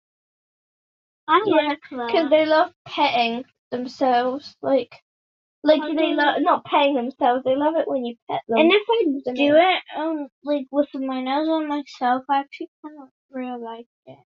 I 1.29 1.43
Yeah, 1.47 1.55
like 1.69 1.79
that. 1.91 2.07
Because 2.07 2.31
they 2.31 2.47
love 2.47 2.73
petting 2.87 3.45
themselves, 3.71 4.57
like, 4.63 4.95
like 5.63 5.83
they 5.97 6.15
love 6.15 6.37
not 6.41 6.65
petting 6.65 6.95
themselves. 6.95 7.45
They 7.45 7.57
love 7.57 7.75
it 7.77 7.89
when 7.89 8.05
you 8.05 8.17
pet 8.31 8.43
them. 8.49 8.59
And 8.59 8.73
if 8.73 8.83
I 8.89 9.05
do 9.35 9.57
it, 9.57 9.83
um, 9.97 10.29
like 10.45 10.67
with 10.71 10.89
my 10.95 11.23
nails 11.23 11.49
on 11.49 11.69
myself, 11.69 12.25
I 12.31 12.41
actually 12.41 12.71
kind 12.85 12.97
of 13.03 13.09
really 13.31 13.63
like 13.63 13.87
it. 14.07 14.19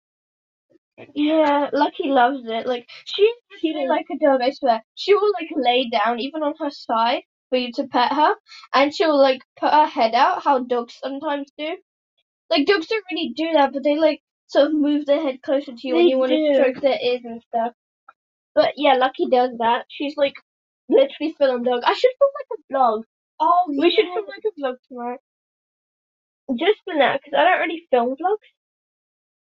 yeah, 1.14 1.70
Lucky 1.72 2.08
loves 2.08 2.40
it. 2.44 2.66
Like 2.66 2.88
she's 3.04 3.34
She 3.60 3.68
literally 3.68 3.88
like 3.88 4.06
a 4.12 4.18
dog. 4.24 4.40
I 4.42 4.50
swear. 4.50 4.82
She 4.96 5.14
will 5.14 5.32
like 5.40 5.50
lay 5.54 5.88
down 5.90 6.20
even 6.20 6.42
on 6.42 6.54
her 6.60 6.70
side 6.70 7.22
for 7.50 7.58
you 7.58 7.72
to 7.74 7.86
pet 7.88 8.12
her, 8.12 8.34
and 8.74 8.94
she'll 8.94 9.18
like 9.18 9.42
put 9.58 9.72
her 9.72 9.86
head 9.86 10.14
out, 10.14 10.42
how 10.42 10.60
dogs 10.60 10.96
sometimes 11.02 11.50
do. 11.56 11.76
Like 12.50 12.66
dogs 12.66 12.88
don't 12.88 13.04
really 13.12 13.32
do 13.36 13.52
that, 13.54 13.72
but 13.72 13.84
they 13.84 13.96
like 13.96 14.20
sort 14.48 14.68
of 14.68 14.74
move 14.74 15.06
their 15.06 15.22
head 15.22 15.42
closer 15.42 15.72
to 15.74 15.88
you 15.88 15.94
when 15.96 16.06
They 16.06 16.10
you 16.10 16.18
want 16.18 16.32
to 16.32 16.54
stroke 16.54 16.80
their 16.82 16.98
ears 17.02 17.22
and 17.24 17.42
stuff. 17.42 17.74
But 18.54 18.74
yeah, 18.76 18.94
Lucky 18.94 19.26
does 19.28 19.50
that. 19.58 19.86
She's 19.90 20.16
like 20.16 20.34
literally 20.88 21.34
full 21.38 21.50
on 21.52 21.62
dog. 21.64 21.82
I 21.86 21.94
should 21.94 22.12
film 22.18 22.32
like 22.40 22.58
a 22.58 22.74
vlog. 22.74 23.04
Oh, 23.40 23.64
We 23.68 23.90
should 23.90 24.06
film 24.06 24.26
like 24.28 24.44
a 24.46 24.60
vlog 24.60 24.76
tomorrow. 24.88 25.18
Just 26.58 26.80
for 26.84 26.94
now, 26.94 27.14
because 27.14 27.34
I 27.36 27.44
don't 27.44 27.60
really 27.60 27.86
film 27.90 28.16
vlogs. 28.16 28.48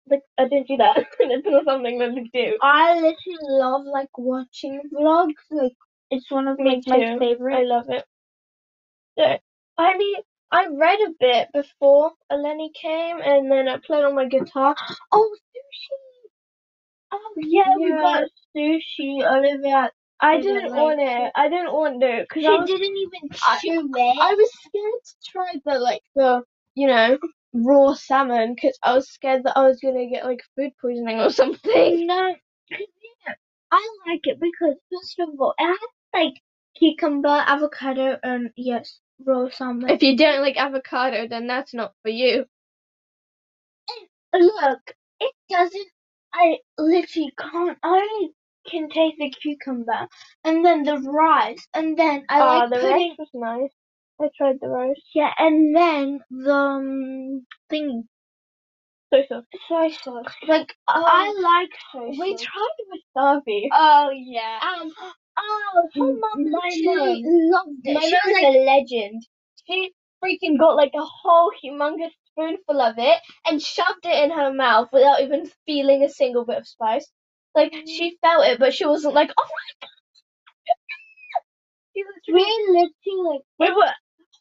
Like 0.10 0.22
I 0.38 0.48
didn't 0.48 0.68
do 0.68 0.78
that. 0.78 0.98
it's 1.20 1.48
not 1.48 1.66
something 1.66 2.00
that 2.00 2.12
I 2.12 2.30
do. 2.34 2.58
I 2.62 2.96
literally 2.96 3.38
love 3.42 3.86
like 3.86 4.18
watching 4.18 4.82
vlogs. 4.94 5.34
Like 5.52 5.74
it's 6.12 6.30
one 6.32 6.48
of 6.48 6.60
Me 6.60 6.76
like 6.76 6.88
my 6.88 6.98
too. 7.00 7.20
favorite. 7.20 7.56
I 7.56 7.64
love 7.64 7.90
it. 7.90 8.06
So, 9.18 9.38
I 9.78 9.98
mean, 9.98 10.16
I 10.54 10.68
read 10.68 11.00
a 11.08 11.12
bit 11.20 11.50
before 11.54 12.14
Eleni 12.32 12.70
came, 12.76 13.20
and 13.22 13.52
then 13.52 13.70
I 13.70 13.78
played 13.80 14.06
on 14.06 14.16
my 14.16 14.28
guitar. 14.28 14.76
Oh, 15.14 15.36
sushi! 15.56 16.30
Oh 17.14 17.34
yeah, 17.38 17.76
we 17.78 17.92
got 17.92 18.26
sushi. 18.56 19.26
Olivia, 19.26 19.92
I 20.22 20.36
I 20.36 20.42
didn't 20.42 20.76
want 20.76 21.02
it. 21.02 21.32
I 21.36 21.50
didn't 21.50 21.74
want 21.74 22.02
to 22.02 22.26
because 22.30 22.44
she 22.44 22.48
I 22.48 22.60
was, 22.60 22.70
didn't 22.70 22.98
even 22.98 23.30
I- 23.48 23.60
chew 23.62 23.92
it. 23.96 24.18
I 24.22 24.36
was 24.36 24.52
scared 24.68 25.04
to 25.06 25.32
try 25.32 25.54
the 25.66 25.80
like 25.80 26.04
the 26.16 26.44
you 26.76 26.88
know 26.88 27.18
raw 27.54 27.94
salmon 27.96 28.56
because 28.56 28.78
I 28.84 28.94
was 28.96 29.10
scared 29.12 29.44
that 29.46 29.58
I 29.58 29.68
was 29.68 29.80
gonna 29.82 30.08
get 30.10 30.26
like 30.26 30.42
food 30.56 30.72
poisoning 30.82 31.20
or 31.22 31.32
something. 31.32 32.08
No, 32.08 32.36
yeah, 32.72 33.34
I 33.72 33.90
like 34.08 34.22
it 34.26 34.40
because 34.40 34.76
first 34.94 35.20
of 35.20 35.30
all, 35.40 35.56
it 35.60 35.68
has 35.68 35.80
like 36.14 36.36
cucumber, 36.78 37.44
avocado, 37.48 38.20
and 38.24 38.52
yes, 38.58 39.00
If 39.90 40.04
you 40.04 40.18
don't 40.18 40.42
like 40.42 40.58
avocado, 40.58 41.28
then 41.28 41.48
that's 41.48 41.74
not 41.74 41.94
for 42.04 42.10
you. 42.10 42.46
Look, 44.34 44.82
it 45.20 45.34
doesn't. 45.50 45.88
I 46.34 46.58
literally 46.78 47.34
can't. 47.40 47.78
I 47.84 47.88
only 47.90 48.34
can 48.70 48.90
taste 48.90 49.18
the 49.20 49.32
cucumber, 49.32 50.08
and 50.44 50.66
then 50.66 50.84
the 50.84 50.98
rice, 51.00 51.68
and 51.74 51.98
then 51.98 52.26
I 52.30 52.42
Ah, 52.42 52.62
like 52.62 52.70
the 52.70 52.76
putting 52.78 52.92
rice 52.92 53.18
was 53.20 53.30
nice. 53.34 53.72
I 54.22 54.30
tried 54.38 54.60
the 54.62 54.70
rice. 54.70 55.02
yeah, 55.16 55.32
and 55.40 55.76
then 55.76 56.22
the 56.32 56.54
um, 56.54 57.46
thing 57.70 58.08
Soy 59.14 59.24
sauce. 59.30 59.46
soy 59.70 59.90
sauce. 59.92 60.34
Like 60.48 60.76
I 60.88 61.34
like 61.42 61.70
soy 61.92 62.12
sauce. 62.12 62.20
We 62.20 62.36
tried 62.36 62.78
wasabi. 63.18 63.70
Oh 63.74 64.12
yeah. 64.14 64.60
Um, 64.62 64.92
Oh, 65.40 65.90
her 66.00 66.06
Mm, 66.06 66.20
mum 66.20 66.40
my 66.52 66.76
literally 66.76 67.24
mum- 67.24 67.34
loved 67.52 67.88
it. 67.88 67.96
my 67.96 68.02
She 68.04 68.16
was 68.16 68.32
is 68.32 68.42
like, 68.42 68.50
a 68.56 68.66
legend. 68.66 69.24
She 69.68 69.94
freaking 70.24 70.60
got 70.60 70.76
like 70.78 70.94
a 70.96 71.04
whole 71.06 71.52
humongous 71.64 72.12
spoonful 72.32 72.82
of 72.82 72.96
it 73.00 73.22
and 73.48 73.62
shoved 73.62 74.06
it 74.06 74.24
in 74.26 74.32
her 74.32 74.54
mouth 74.54 74.90
without 74.94 75.22
even 75.22 75.50
feeling 75.68 76.04
a 76.04 76.10
single 76.10 76.46
bit 76.46 76.58
of 76.60 76.68
spice. 76.68 77.08
Like 77.56 77.74
she 77.88 78.18
felt 78.22 78.46
it, 78.48 78.60
but 78.60 78.74
she 78.74 78.86
wasn't 78.86 79.16
like, 79.16 79.32
oh 79.38 79.44
my 79.44 79.72
god. 79.82 79.90
She 81.96 82.04
was 82.04 82.22
we 82.28 82.44
literally 82.70 83.40
like 83.60 83.70
we 83.72 83.76
were 83.76 83.94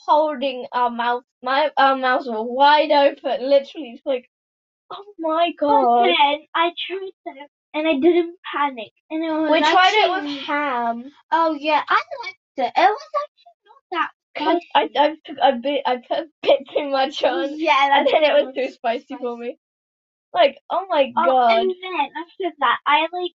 holding 0.07 0.67
our 0.73 0.91
mouth, 0.91 1.25
my 1.43 1.71
our 1.79 1.97
mouths 1.97 2.29
were 2.29 2.43
wide 2.43 2.93
open, 2.93 3.49
literally 3.51 3.93
it's 3.95 4.07
like, 4.07 4.31
oh 4.93 5.15
my 5.19 5.53
But 5.67 5.89
god. 5.89 6.09
then 6.09 6.41
I 6.55 6.73
tried 6.87 7.13
that 7.27 7.49
and 7.75 7.87
I 7.89 7.95
didn't 7.95 8.37
panic. 8.55 8.93
And 9.11 9.25
it 9.25 9.31
was 9.33 9.51
We 9.51 9.61
tried 9.61 9.95
it 9.95 10.11
actually- 10.11 10.35
with 10.35 10.43
ham. 10.45 11.13
Oh 11.31 11.55
yeah, 11.55 11.83
I 11.89 12.03
liked 12.25 12.39
it. 12.59 12.73
It 12.77 12.91
was 12.91 13.09
actually 13.25 13.59
not 13.67 13.83
that 13.93 14.11
I 14.37 14.61
I 14.75 14.91
I, 15.05 15.17
took, 15.25 15.39
I 15.43 15.51
bit 15.53 15.83
I 15.87 15.97
put 15.97 16.19
a 16.19 16.27
bit 16.43 16.59
too 16.75 16.89
much 16.91 17.23
on. 17.25 17.59
Yeah, 17.59 17.99
and 17.99 18.07
then 18.07 18.23
it 18.25 18.45
was 18.47 18.55
too 18.55 18.71
spicy 18.73 19.17
for 19.17 19.37
me. 19.37 19.59
Like, 20.35 20.59
oh 20.71 20.87
my 20.89 21.13
Oh, 21.17 21.25
god. 21.27 21.59
and 21.61 21.71
then 21.71 22.09
after 22.17 22.57
that, 22.61 22.79
I 22.87 23.01
like, 23.13 23.33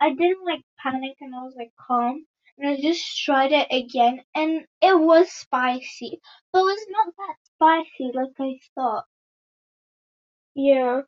I 0.00 0.10
didn't 0.10 0.44
like 0.44 0.60
panic 0.82 1.16
and 1.20 1.34
I 1.34 1.42
was 1.42 1.54
like 1.56 1.72
calm. 1.86 2.26
And 2.58 2.68
I 2.70 2.80
just 2.80 3.22
tried 3.24 3.52
it 3.52 3.68
again 3.70 4.20
and 4.34 4.64
it 4.82 4.98
was 4.98 5.30
spicy. 5.30 6.20
But 6.52 6.60
it 6.60 6.62
was 6.64 6.86
not 6.90 7.14
that 7.16 7.36
spicy 7.54 8.12
like 8.14 8.32
I 8.38 8.58
thought. 8.74 9.04
Yeah, 10.54 11.02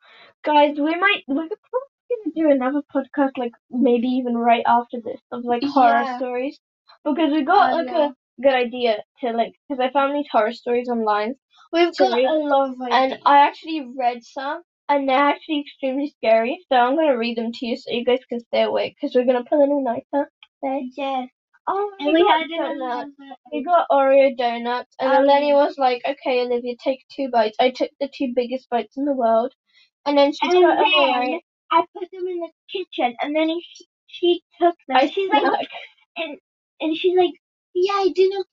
guys, 0.45 0.77
we 0.79 0.95
might 0.95 1.25
we're 1.27 1.49
probably 1.49 1.98
gonna 2.11 2.35
do 2.35 2.51
another 2.51 2.83
podcast, 2.95 3.33
like 3.37 3.53
maybe 3.71 4.09
even 4.09 4.37
right 4.37 4.65
after 4.67 5.01
this, 5.01 5.21
of 5.33 5.45
like 5.45 5.63
horror 5.65 6.03
Yeah. 6.05 6.17
stories, 6.17 6.59
because 7.05 7.33
we 7.33 7.43
got 7.43 7.73
like 7.73 7.91
a 7.91 8.15
good 8.43 8.55
idea 8.55 9.03
to 9.21 9.31
like, 9.33 9.53
because 9.69 9.81
I 9.81 9.91
found 9.91 10.15
these 10.15 10.29
horror 10.31 10.53
stories 10.53 10.89
online, 10.89 11.35
We've 11.73 11.95
got 11.97 12.17
we- 12.17 12.25
a 12.25 12.33
lot 12.33 12.71
of 12.71 12.77
and. 12.91 13.19
I 13.27 13.39
actually 13.41 13.87
read 13.97 14.23
some, 14.25 14.63
and 14.89 15.09
they're 15.09 15.19
actually 15.35 15.61
extremely 15.61 16.09
scary. 16.17 16.59
So 16.71 16.77
I'm 16.77 16.97
gonna 16.97 17.17
read 17.19 17.37
them 17.39 17.53
to 17.53 17.67
you 17.67 17.77
so 17.77 17.91
you 17.93 18.05
guys 18.05 18.25
can 18.29 18.41
stay 18.41 18.63
awake, 18.63 18.97
because 19.01 19.15
we're 19.15 19.27
gonna 19.27 19.45
put 19.45 19.61
an 19.61 19.71
all 19.71 19.83
nighter. 19.83 20.31
Yes. 20.97 21.29
Oh, 21.71 21.93
And 22.01 22.13
we 22.15 22.23
got 22.23 22.41
had 22.41 22.49
donuts. 22.49 23.11
We 23.53 23.63
got 23.63 23.87
Oreo 23.91 24.35
donuts, 24.37 24.95
and 24.99 25.09
Oh, 25.09 25.13
then 25.13 25.21
um, 25.23 25.27
Lenny 25.27 25.53
was 25.53 25.77
like, 25.79 26.01
"Okay, 26.09 26.41
Olivia, 26.41 26.75
take 26.83 27.05
two 27.15 27.29
bites." 27.31 27.57
I 27.61 27.71
took 27.71 27.91
the 28.01 28.09
two 28.17 28.33
biggest 28.35 28.69
bites 28.71 28.97
in 28.97 29.05
the 29.05 29.13
world, 29.13 29.53
and 30.07 30.17
then 30.17 30.33
she 30.33 30.39
And 30.43 30.53
them 30.55 30.63
then 30.63 30.79
away. 30.79 31.43
I 31.73 31.85
put 31.95 32.09
them 32.13 32.27
in 32.29 32.41
the 32.41 32.51
kitchen 32.73 33.17
and 33.23 33.37
then 33.37 33.51
she, 33.63 33.87
she 34.07 34.43
took 34.61 34.77
them. 34.89 34.97
I 34.99 35.09
she's 35.09 35.31
like, 35.31 35.69
and, 36.17 36.39
and 36.81 36.97
she's 36.97 37.17
like, 37.19 37.33
yeah, 37.75 37.95
I 37.95 38.11
didn't 38.15 38.47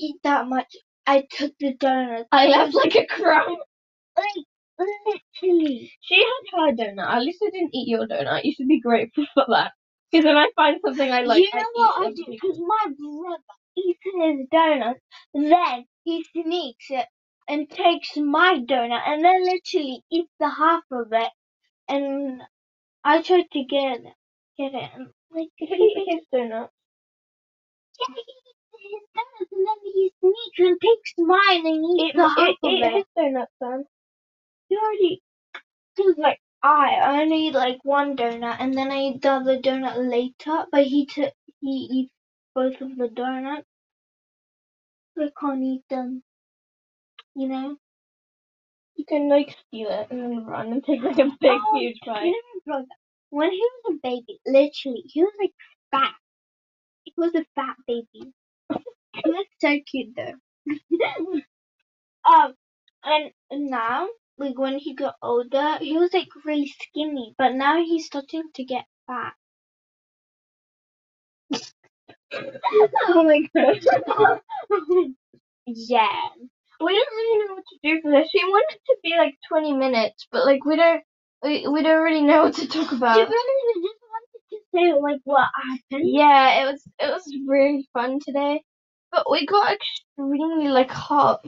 eat 0.00 0.16
that 0.24 0.48
much. 0.48 0.74
I 1.06 1.24
took 1.30 1.54
the 1.60 1.74
donuts. 1.74 2.28
I 2.32 2.48
left 2.48 2.74
like 2.74 2.96
a 2.96 3.06
crumb. 3.06 3.58
Like, 4.16 4.44
literally. 5.42 5.92
She 6.02 6.16
had 6.16 6.58
her 6.60 6.72
donut. 6.76 7.10
At 7.10 7.22
least 7.22 7.42
I 7.46 7.50
didn't 7.50 7.74
eat 7.74 7.88
your 7.88 8.06
donut. 8.08 8.44
You 8.44 8.54
should 8.54 8.68
be 8.68 8.80
grateful 8.80 9.26
for 9.34 9.46
that. 9.50 9.72
Because 10.12 10.26
when 10.26 10.38
I 10.38 10.48
find 10.56 10.80
something 10.84 11.10
I 11.12 11.22
like, 11.22 11.40
you 11.40 11.50
know 11.54 11.60
I 11.60 11.64
what 11.74 12.06
I 12.08 12.10
do? 12.14 12.24
Because 12.30 12.60
my 12.60 12.86
brother 12.98 13.42
eats 13.78 14.00
his 14.04 14.46
donuts, 14.52 15.00
then 15.34 15.86
he 16.04 16.24
sneaks 16.32 16.86
it 16.90 17.06
and 17.48 17.68
takes 17.70 18.16
my 18.16 18.60
donut 18.68 19.02
and 19.08 19.24
then 19.24 19.44
literally 19.44 20.04
eats 20.12 20.32
the 20.40 20.50
half 20.50 20.84
of 20.92 21.08
it. 21.12 21.30
And 21.88 22.42
I 23.04 23.22
tried 23.22 23.50
to 23.52 23.64
get 23.64 24.00
it, 24.00 24.14
get 24.58 24.74
it, 24.74 24.90
and 24.94 25.08
like 25.32 25.48
he 25.56 25.66
eat 25.66 26.14
his 26.14 26.26
donut. 26.34 26.70
Yeah, 28.00 28.14
he 28.14 28.20
eats 28.20 28.92
his 28.92 29.02
donuts 29.14 29.52
and 29.52 29.66
then 29.68 29.92
he 29.94 30.12
sneaks 30.20 30.58
and 30.60 30.80
takes 30.80 31.14
mine 31.18 31.66
and 31.66 31.84
eats 31.86 32.08
Eat, 32.08 32.14
the 32.16 32.28
half 32.28 32.56
eat, 32.64 32.84
of 32.84 32.94
it. 32.94 32.94
his 32.94 33.04
donut, 33.18 33.48
son. 33.62 33.84
He 34.68 34.76
already, 34.78 35.22
cause 35.96 36.14
like 36.18 36.40
I 36.62 37.20
only 37.22 37.48
eat 37.48 37.54
like 37.54 37.80
one 37.84 38.16
donut 38.16 38.56
and 38.60 38.76
then 38.76 38.92
I 38.92 38.98
eat 39.02 39.22
the 39.22 39.32
other 39.32 39.58
donut 39.60 39.98
later, 40.10 40.66
but 40.72 40.84
he 40.86 41.06
took 41.06 41.34
he 41.60 41.88
eats 41.92 42.12
both 42.54 42.80
of 42.82 42.96
the 42.96 43.08
donuts. 43.08 43.66
I 45.18 45.30
can't 45.40 45.62
eat 45.64 45.84
them. 45.90 46.22
You 47.36 47.48
know. 47.48 47.76
You 48.98 49.06
can 49.08 49.30
like 49.30 49.56
steal 49.68 49.90
it 49.90 50.08
and 50.10 50.22
then 50.22 50.46
run 50.46 50.72
and 50.72 50.84
take 50.84 51.02
like 51.02 51.18
a 51.20 51.26
big, 51.40 51.52
Oh, 51.52 51.80
huge 51.80 51.98
bite. 52.06 52.26
know 52.26 52.32
my 52.32 52.60
brother, 52.66 52.88
when 53.30 53.52
he 53.52 53.58
was 53.60 53.94
a 53.96 54.08
baby, 54.08 54.40
literally, 54.46 55.04
he 55.06 55.24
was 55.24 55.34
like 55.40 55.54
fat. 55.92 56.14
He 57.04 57.14
was 57.18 57.34
a 57.34 57.46
fat 57.56 57.76
baby. 57.88 58.32
he 59.24 59.30
was 59.30 59.46
so 59.60 59.78
cute 59.90 60.16
though. 60.16 60.34
um, 62.32 62.54
and 63.04 63.32
now, 63.70 64.08
like 64.38 64.58
when 64.58 64.78
he 64.78 64.94
got 64.94 65.16
older, 65.22 65.78
he 65.80 65.98
was 65.98 66.12
like 66.14 66.28
really 66.44 66.72
skinny, 66.80 67.34
but 67.38 67.54
now 67.54 67.82
he's 67.84 68.06
starting 68.06 68.44
to 68.56 68.64
get 68.64 68.86
fat. 69.06 69.34
oh 73.08 73.24
my 73.24 73.42
god. 73.54 73.80
yeah. 75.66 76.28
We 76.80 76.92
don't 76.94 77.16
really 77.16 77.46
know 77.48 77.54
what 77.54 77.64
to 77.68 77.78
do 77.82 78.00
for 78.02 78.10
this. 78.12 78.28
We 78.34 78.44
wanted 78.44 78.76
it 78.76 78.82
to 78.86 78.96
be 79.02 79.14
like 79.18 79.34
20 79.48 79.72
minutes, 79.74 80.26
but 80.32 80.46
like 80.46 80.64
we 80.64 80.76
don't, 80.76 81.02
we, 81.42 81.66
we 81.68 81.82
don't 81.82 82.02
really 82.02 82.22
know 82.22 82.44
what 82.44 82.54
to 82.54 82.68
talk 82.68 82.92
about. 82.92 83.16
we 83.28 83.82
just 83.82 83.98
wanted 84.12 84.42
to 84.50 84.58
say 84.74 85.00
like 85.00 85.20
what 85.24 85.48
happened. 85.56 86.10
Yeah, 86.10 86.62
it 86.62 86.72
was 86.72 86.82
it 87.00 87.10
was 87.10 87.24
really 87.46 87.88
fun 87.94 88.20
today, 88.24 88.62
but 89.12 89.30
we 89.30 89.46
got 89.46 89.74
extremely 89.76 90.68
like 90.68 90.90
hot. 90.90 91.40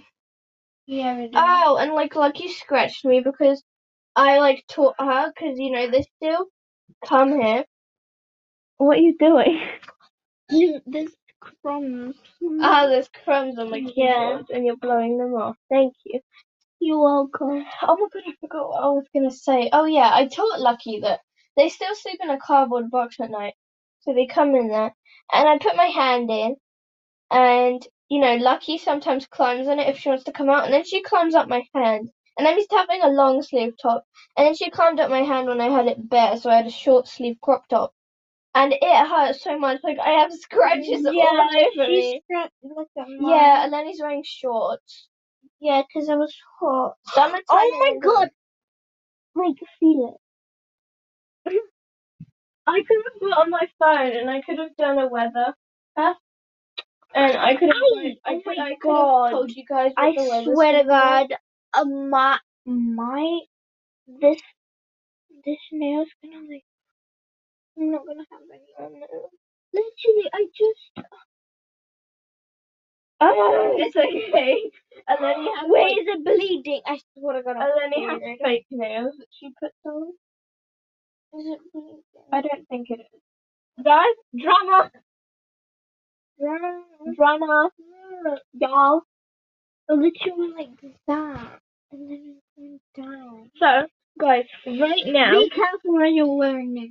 Yeah, 0.87 1.17
we 1.17 1.23
did. 1.29 1.35
Oh, 1.37 1.79
and 1.81 1.93
like 1.93 2.17
Lucky 2.17 2.49
scratched 2.49 3.05
me 3.05 3.21
because 3.21 3.63
I 4.17 4.39
like 4.39 4.65
taught 4.69 4.97
her 4.99 5.33
because 5.35 5.59
you 5.59 5.71
know 5.73 5.91
they 5.91 6.05
still 6.17 6.47
come 7.07 7.41
here. 7.41 7.65
What 8.79 8.99
are 8.99 9.03
you 9.03 9.17
doing? 9.19 9.61
There's 10.87 11.13
crumbs. 11.41 12.17
Ah, 12.61 12.87
there's 12.89 13.09
crumbs 13.25 13.59
on 13.59 13.71
my 13.71 13.79
Yeah. 13.97 14.43
and 14.51 14.67
you're 14.67 14.77
blowing 14.77 15.19
them 15.19 15.35
off. 15.35 15.57
Thank 15.71 15.95
you. 16.05 16.21
You're 16.81 17.01
welcome. 17.03 17.65
Oh 17.83 17.97
my 17.97 18.09
god, 18.13 18.23
I 18.29 18.35
forgot 18.41 18.69
what 18.69 18.83
I 18.85 18.89
was 18.89 19.07
gonna 19.15 19.31
say. 19.31 19.71
Oh 19.73 19.87
yeah, 19.87 20.11
I 20.15 20.27
taught 20.29 20.61
Lucky 20.61 21.01
that 21.01 21.21
they 21.57 21.71
still 21.71 21.95
sleep 21.95 22.19
in 22.23 22.31
a 22.31 22.39
cardboard 22.39 22.91
box 22.91 23.17
at 23.21 23.31
night. 23.31 23.55
So 24.01 24.13
they 24.15 24.27
come 24.27 24.55
in 24.55 24.69
there 24.69 24.95
and 25.33 25.49
I 25.49 25.59
put 25.59 25.77
my 25.77 25.87
hand 25.87 26.31
in 26.31 26.57
and 27.31 27.87
you 28.11 28.21
know, 28.21 28.37
Lucky 28.37 28.79
sometimes 28.79 29.27
climbs 29.27 29.69
on 29.69 29.81
it 29.81 29.89
if 29.89 29.99
she 29.99 30.11
wants 30.11 30.25
to 30.25 30.33
come 30.33 30.51
out 30.51 30.65
and 30.67 30.75
then 30.75 30.85
she 30.85 31.03
climbs 31.03 31.35
up 31.37 31.49
my 31.49 31.63
hand 31.75 32.11
And 32.39 32.49
I'm 32.49 32.59
to 32.59 32.67
having 32.77 33.03
a 33.03 33.09
long 33.09 33.43
sleeve 33.43 33.75
top. 33.83 34.05
And 34.37 34.47
then 34.47 34.57
she 34.57 34.71
climbed 34.71 35.01
up 35.01 35.11
my 35.11 35.23
hand 35.23 35.49
when 35.49 35.61
I 35.61 35.71
had 35.71 35.87
it 35.89 36.09
bare, 36.11 36.37
so 36.39 36.51
I 36.51 36.57
had 36.57 36.67
a 36.69 36.71
short 36.71 37.09
sleeve 37.09 37.37
crop 37.43 37.69
top. 37.69 37.93
And 38.55 38.73
it 38.75 39.09
hurts 39.09 39.45
so 39.45 39.59
much, 39.59 39.81
like 39.85 39.99
I 39.99 40.21
have 40.23 40.33
scratches 40.33 41.07
all 41.07 41.41
over 41.41 41.91
me. 41.91 42.23
Yeah, 43.21 43.65
and 43.65 43.73
then 43.73 43.87
he's 43.87 44.01
wearing 44.01 44.25
shorts. 44.25 45.09
yeah, 45.61 45.83
because 45.83 46.09
I 46.11 46.17
was 46.17 46.35
hot. 46.61 46.95
Summertime 47.07 47.45
Oh 47.51 47.79
my 47.81 47.99
god! 48.03 48.31
Like, 49.37 49.57
feel 49.81 50.15
it. 50.15 50.21
I 52.67 52.83
could 52.89 52.99
have 53.13 53.21
got 53.31 53.41
on 53.43 53.51
my 53.51 53.69
phone 53.79 54.17
and 54.17 54.31
I 54.31 54.43
could 54.43 54.59
have 54.59 54.77
done 54.77 54.99
a 54.99 55.09
weather 55.09 55.55
app. 55.99 56.17
And 57.15 57.37
I 57.39 57.57
could 57.57 57.69
have, 57.71 57.77
Aye, 58.05 58.17
I, 58.27 58.31
oh 58.35 58.41
could, 58.45 58.59
I 58.59 58.77
could 58.83 58.83
God. 58.85 58.99
have 58.99 59.31
told 59.31 59.53
you 59.57 59.65
guys 59.69 59.93
I 59.97 60.13
swear 60.43 60.73
to. 60.73 60.85
God, 60.89 61.35
uh, 61.75 61.85
my 61.85 62.39
my 62.67 63.41
this 64.09 64.41
this 65.45 65.59
nail's 65.73 66.09
gonna 66.25 66.47
like 66.49 66.65
I'm 67.79 67.93
not 67.93 68.07
gonna 68.07 68.27
have 68.31 68.41
any 68.53 68.73
on 68.79 68.93
there. 68.93 69.09
Literally, 69.73 70.31
I 70.35 70.47
just 70.57 71.07
Oh, 73.21 73.75
it's 73.79 73.97
okay. 73.97 74.71
And 75.09 75.19
then 75.25 75.43
he 75.43 75.51
has 75.57 75.69
where 75.69 75.83
like, 75.83 75.93
is 75.93 76.07
it 76.07 76.25
bleeding? 76.25 76.81
I 76.87 76.99
swear 77.19 77.37
to 77.37 77.43
God, 77.43 77.57
and 77.57 77.73
then 77.77 77.93
he 77.93 78.03
has 78.05 78.21
fake 78.43 78.67
nails 78.71 79.15
that 79.19 79.27
she 79.39 79.51
puts 79.61 79.75
on. 79.85 80.09
Is 81.39 81.47
it 81.47 81.61
bleeding? 81.73 82.03
I 82.33 82.41
don't 82.41 82.69
think 82.69 82.89
it 82.91 83.01
is. 83.01 83.85
Guys, 83.85 84.05
drama, 84.39 84.91
drama, 86.41 86.83
Drama. 87.17 87.71
y'all. 88.55 89.03
Literally 89.89 90.53
like 90.57 90.95
that, 91.09 91.61
and 91.93 92.11
then 92.11 92.37
it 92.37 92.43
went 92.57 92.83
down. 92.97 93.51
So, 93.59 93.87
guys, 94.21 94.45
right 94.67 95.03
now, 95.07 95.33
Be 95.33 95.51
careful 95.51 95.95
when 95.95 96.15
you're 96.15 96.33
wearing 96.37 96.77
it. 96.79 96.91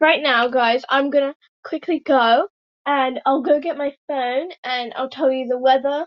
Right 0.00 0.22
now, 0.22 0.48
guys, 0.48 0.84
I'm 0.88 1.10
gonna 1.10 1.34
quickly 1.64 2.00
go 2.00 2.48
and 2.86 3.20
I'll 3.26 3.42
go 3.42 3.60
get 3.60 3.76
my 3.76 3.92
phone 4.08 4.50
and 4.64 4.92
I'll 4.96 5.10
tell 5.10 5.30
you 5.30 5.46
the 5.46 5.58
weather, 5.58 6.06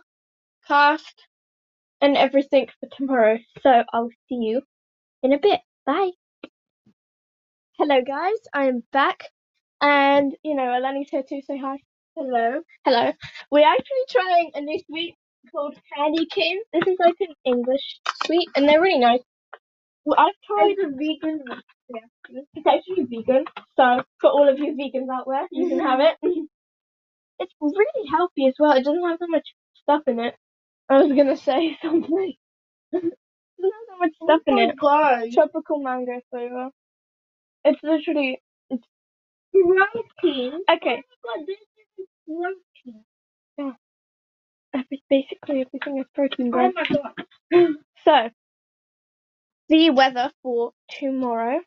cast, 0.67 1.25
and 2.01 2.15
everything 2.17 2.67
for 2.79 2.89
tomorrow. 2.95 3.37
So 3.61 3.83
I'll 3.93 4.09
see 4.27 4.35
you 4.35 4.61
in 5.23 5.33
a 5.33 5.39
bit. 5.39 5.59
Bye. 5.85 6.11
Hello, 7.77 8.01
guys. 8.05 8.37
I 8.53 8.67
am 8.67 8.83
back, 8.91 9.23
and 9.81 10.35
you 10.43 10.55
know, 10.55 10.63
Eleni's 10.63 11.09
here 11.09 11.23
too. 11.27 11.41
Say 11.47 11.57
hi. 11.57 11.77
Hello. 12.15 12.61
Hello. 12.85 13.13
We're 13.51 13.67
actually 13.67 14.05
trying 14.09 14.51
a 14.55 14.61
new 14.61 14.79
sweet 14.87 15.15
called 15.51 15.75
Candy 15.95 16.25
Cane. 16.25 16.59
This 16.73 16.83
is 16.87 16.97
like 16.99 17.15
an 17.21 17.33
English 17.45 17.99
sweet, 18.25 18.49
and 18.55 18.67
they're 18.67 18.81
really 18.81 18.99
nice. 18.99 19.21
Well, 20.05 20.19
I've 20.19 20.33
tried 20.45 20.75
a 20.83 20.89
vegan. 20.89 21.43
It's 21.89 22.67
actually 22.67 23.05
vegan, 23.05 23.45
so 23.77 24.03
for 24.21 24.29
all 24.31 24.49
of 24.49 24.59
you 24.59 24.73
vegans 24.75 25.09
out 25.13 25.25
there, 25.27 25.47
you 25.51 25.69
can 25.69 25.79
have 25.79 25.99
it. 26.01 26.17
It's 27.39 27.53
really 27.61 28.09
healthy 28.11 28.47
as 28.47 28.55
well. 28.59 28.73
It 28.73 28.83
doesn't 28.85 29.03
have 29.03 29.19
that 29.19 29.29
much 29.29 29.47
stuff 29.75 30.03
in 30.07 30.19
it. 30.19 30.35
I 30.89 30.99
was 31.01 31.09
gonna 31.15 31.37
say 31.37 31.77
something. 31.83 32.33
it 32.93 33.01
doesn't 33.01 33.11
have 33.11 33.87
that 33.89 33.99
much 33.99 34.13
stuff 34.23 34.41
in 34.47 34.59
it. 34.59 34.75
God. 34.79 35.31
Tropical 35.33 35.79
mango 35.81 36.21
flavor. 36.31 36.69
It's 37.65 37.79
literally 37.83 38.41
Protein. 39.53 40.53
okay. 40.71 41.03
Oh 41.25 41.35
God, 41.37 41.45
this 41.47 41.57
is 41.99 42.07
protein. 42.27 43.05
Every, 44.73 45.03
basically 45.09 45.61
everything 45.61 45.99
is 45.99 46.05
protein, 46.15 46.51
Bread. 46.51 46.71
Oh 46.75 46.81
my 46.81 46.85
god. 47.51 47.75
So 48.05 48.29
the 49.69 49.91
weather 49.91 50.31
for 50.43 50.71
tomorrow. 50.99 51.59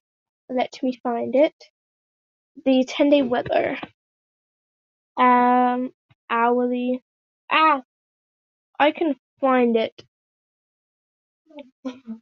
Let 0.55 0.79
me 0.83 0.99
find 1.03 1.37
it. 1.37 1.55
The 2.65 2.85
ten 2.89 3.11
day 3.11 3.23
weather. 3.23 3.79
Um, 5.19 5.93
hourly. 6.31 7.03
Ah, 7.51 7.83
I 8.79 8.93
can 8.93 9.17
find 9.41 9.77
it. 9.77 9.95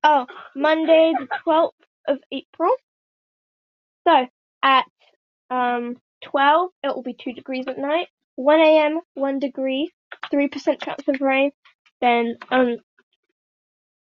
Oh, 0.04 0.26
Monday 0.56 1.14
the 1.18 1.28
twelfth 1.44 1.76
of 2.08 2.18
April. 2.32 2.72
So 4.08 4.26
at 4.62 4.84
um 5.50 5.96
twelve, 6.24 6.70
it 6.84 6.94
will 6.94 7.02
be 7.02 7.14
two 7.14 7.32
degrees 7.32 7.66
at 7.68 7.78
night. 7.78 8.08
One 8.36 8.60
a.m. 8.60 9.00
one 9.14 9.38
degree, 9.40 9.90
three 10.30 10.48
percent 10.48 10.82
chance 10.82 11.02
of 11.08 11.20
rain. 11.20 11.52
Then 12.00 12.36
um. 12.50 12.78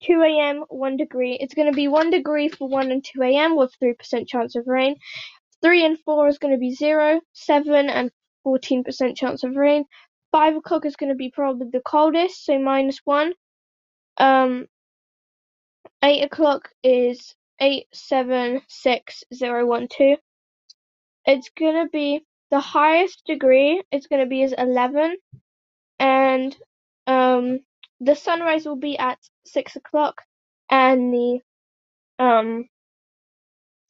2 0.05 0.21
a.m. 0.21 0.63
1 0.69 0.97
degree. 0.97 1.37
It's 1.39 1.53
going 1.53 1.71
to 1.71 1.75
be 1.75 1.87
1 1.87 2.11
degree 2.11 2.49
for 2.49 2.67
1 2.67 2.91
and 2.91 3.03
2 3.03 3.21
a.m. 3.23 3.55
with 3.55 3.73
3% 3.81 4.27
chance 4.27 4.55
of 4.55 4.67
rain. 4.67 4.95
3 5.61 5.85
and 5.85 5.99
4 5.99 6.27
is 6.27 6.37
going 6.37 6.53
to 6.53 6.59
be 6.59 6.73
0, 6.73 7.21
7 7.33 7.89
and 7.89 8.11
14% 8.45 9.17
chance 9.17 9.43
of 9.43 9.55
rain. 9.55 9.85
5 10.31 10.57
o'clock 10.57 10.85
is 10.85 10.95
going 10.95 11.09
to 11.09 11.15
be 11.15 11.31
probably 11.31 11.67
the 11.71 11.79
coldest, 11.79 12.45
so 12.45 12.59
minus 12.59 12.99
1. 13.05 13.33
Um, 14.17 14.67
8 16.03 16.21
o'clock 16.23 16.69
is 16.83 17.35
8, 17.59 17.87
7, 17.93 18.61
6, 18.67 19.23
0, 19.33 19.65
1, 19.65 19.87
2. 19.87 20.15
It's 21.25 21.49
going 21.57 21.83
to 21.83 21.89
be 21.89 22.25
the 22.51 22.59
highest 22.59 23.23
degree, 23.25 23.81
it's 23.91 24.07
going 24.07 24.21
to 24.21 24.29
be 24.29 24.43
is 24.43 24.53
11. 24.57 25.17
And 25.97 26.55
um, 27.07 27.61
the 27.99 28.15
sunrise 28.15 28.65
will 28.65 28.75
be 28.75 28.97
at 28.97 29.17
6 29.45 29.75
o'clock. 29.77 30.21
And 30.69 31.13
the 31.13 31.39
um, 32.19 32.67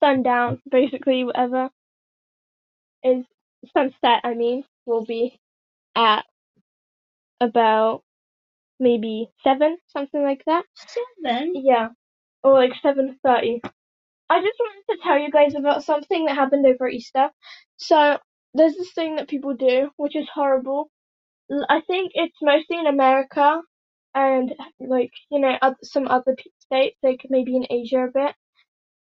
sundown, 0.03 0.61
basically, 0.69 1.23
whatever, 1.23 1.69
is 3.03 3.25
sunset, 3.73 4.21
I 4.23 4.33
mean, 4.35 4.63
will 4.85 5.05
be 5.05 5.39
at 5.95 6.25
about 7.41 8.03
maybe 8.79 9.29
7, 9.43 9.77
something 9.87 10.23
like 10.23 10.43
that. 10.47 10.65
Seven. 10.75 11.53
Yeah, 11.55 11.89
or 12.43 12.53
like 12.53 12.73
7.30. 12.83 13.61
I 14.29 14.41
just 14.41 14.59
wanted 14.59 14.83
to 14.91 14.97
tell 15.03 15.19
you 15.19 15.31
guys 15.31 15.55
about 15.55 15.83
something 15.83 16.25
that 16.25 16.35
happened 16.35 16.65
over 16.65 16.87
Easter. 16.89 17.29
So, 17.77 18.17
there's 18.53 18.75
this 18.75 18.93
thing 18.93 19.17
that 19.17 19.29
people 19.29 19.55
do, 19.55 19.91
which 19.97 20.15
is 20.15 20.27
horrible. 20.33 20.89
I 21.69 21.81
think 21.87 22.11
it's 22.15 22.37
mostly 22.41 22.79
in 22.79 22.87
America 22.87 23.61
and, 24.15 24.55
like, 24.79 25.11
you 25.31 25.39
know, 25.39 25.57
some 25.83 26.07
other 26.09 26.35
states, 26.61 26.97
like 27.03 27.25
maybe 27.29 27.55
in 27.57 27.67
Asia 27.69 28.05
a 28.05 28.11
bit. 28.11 28.35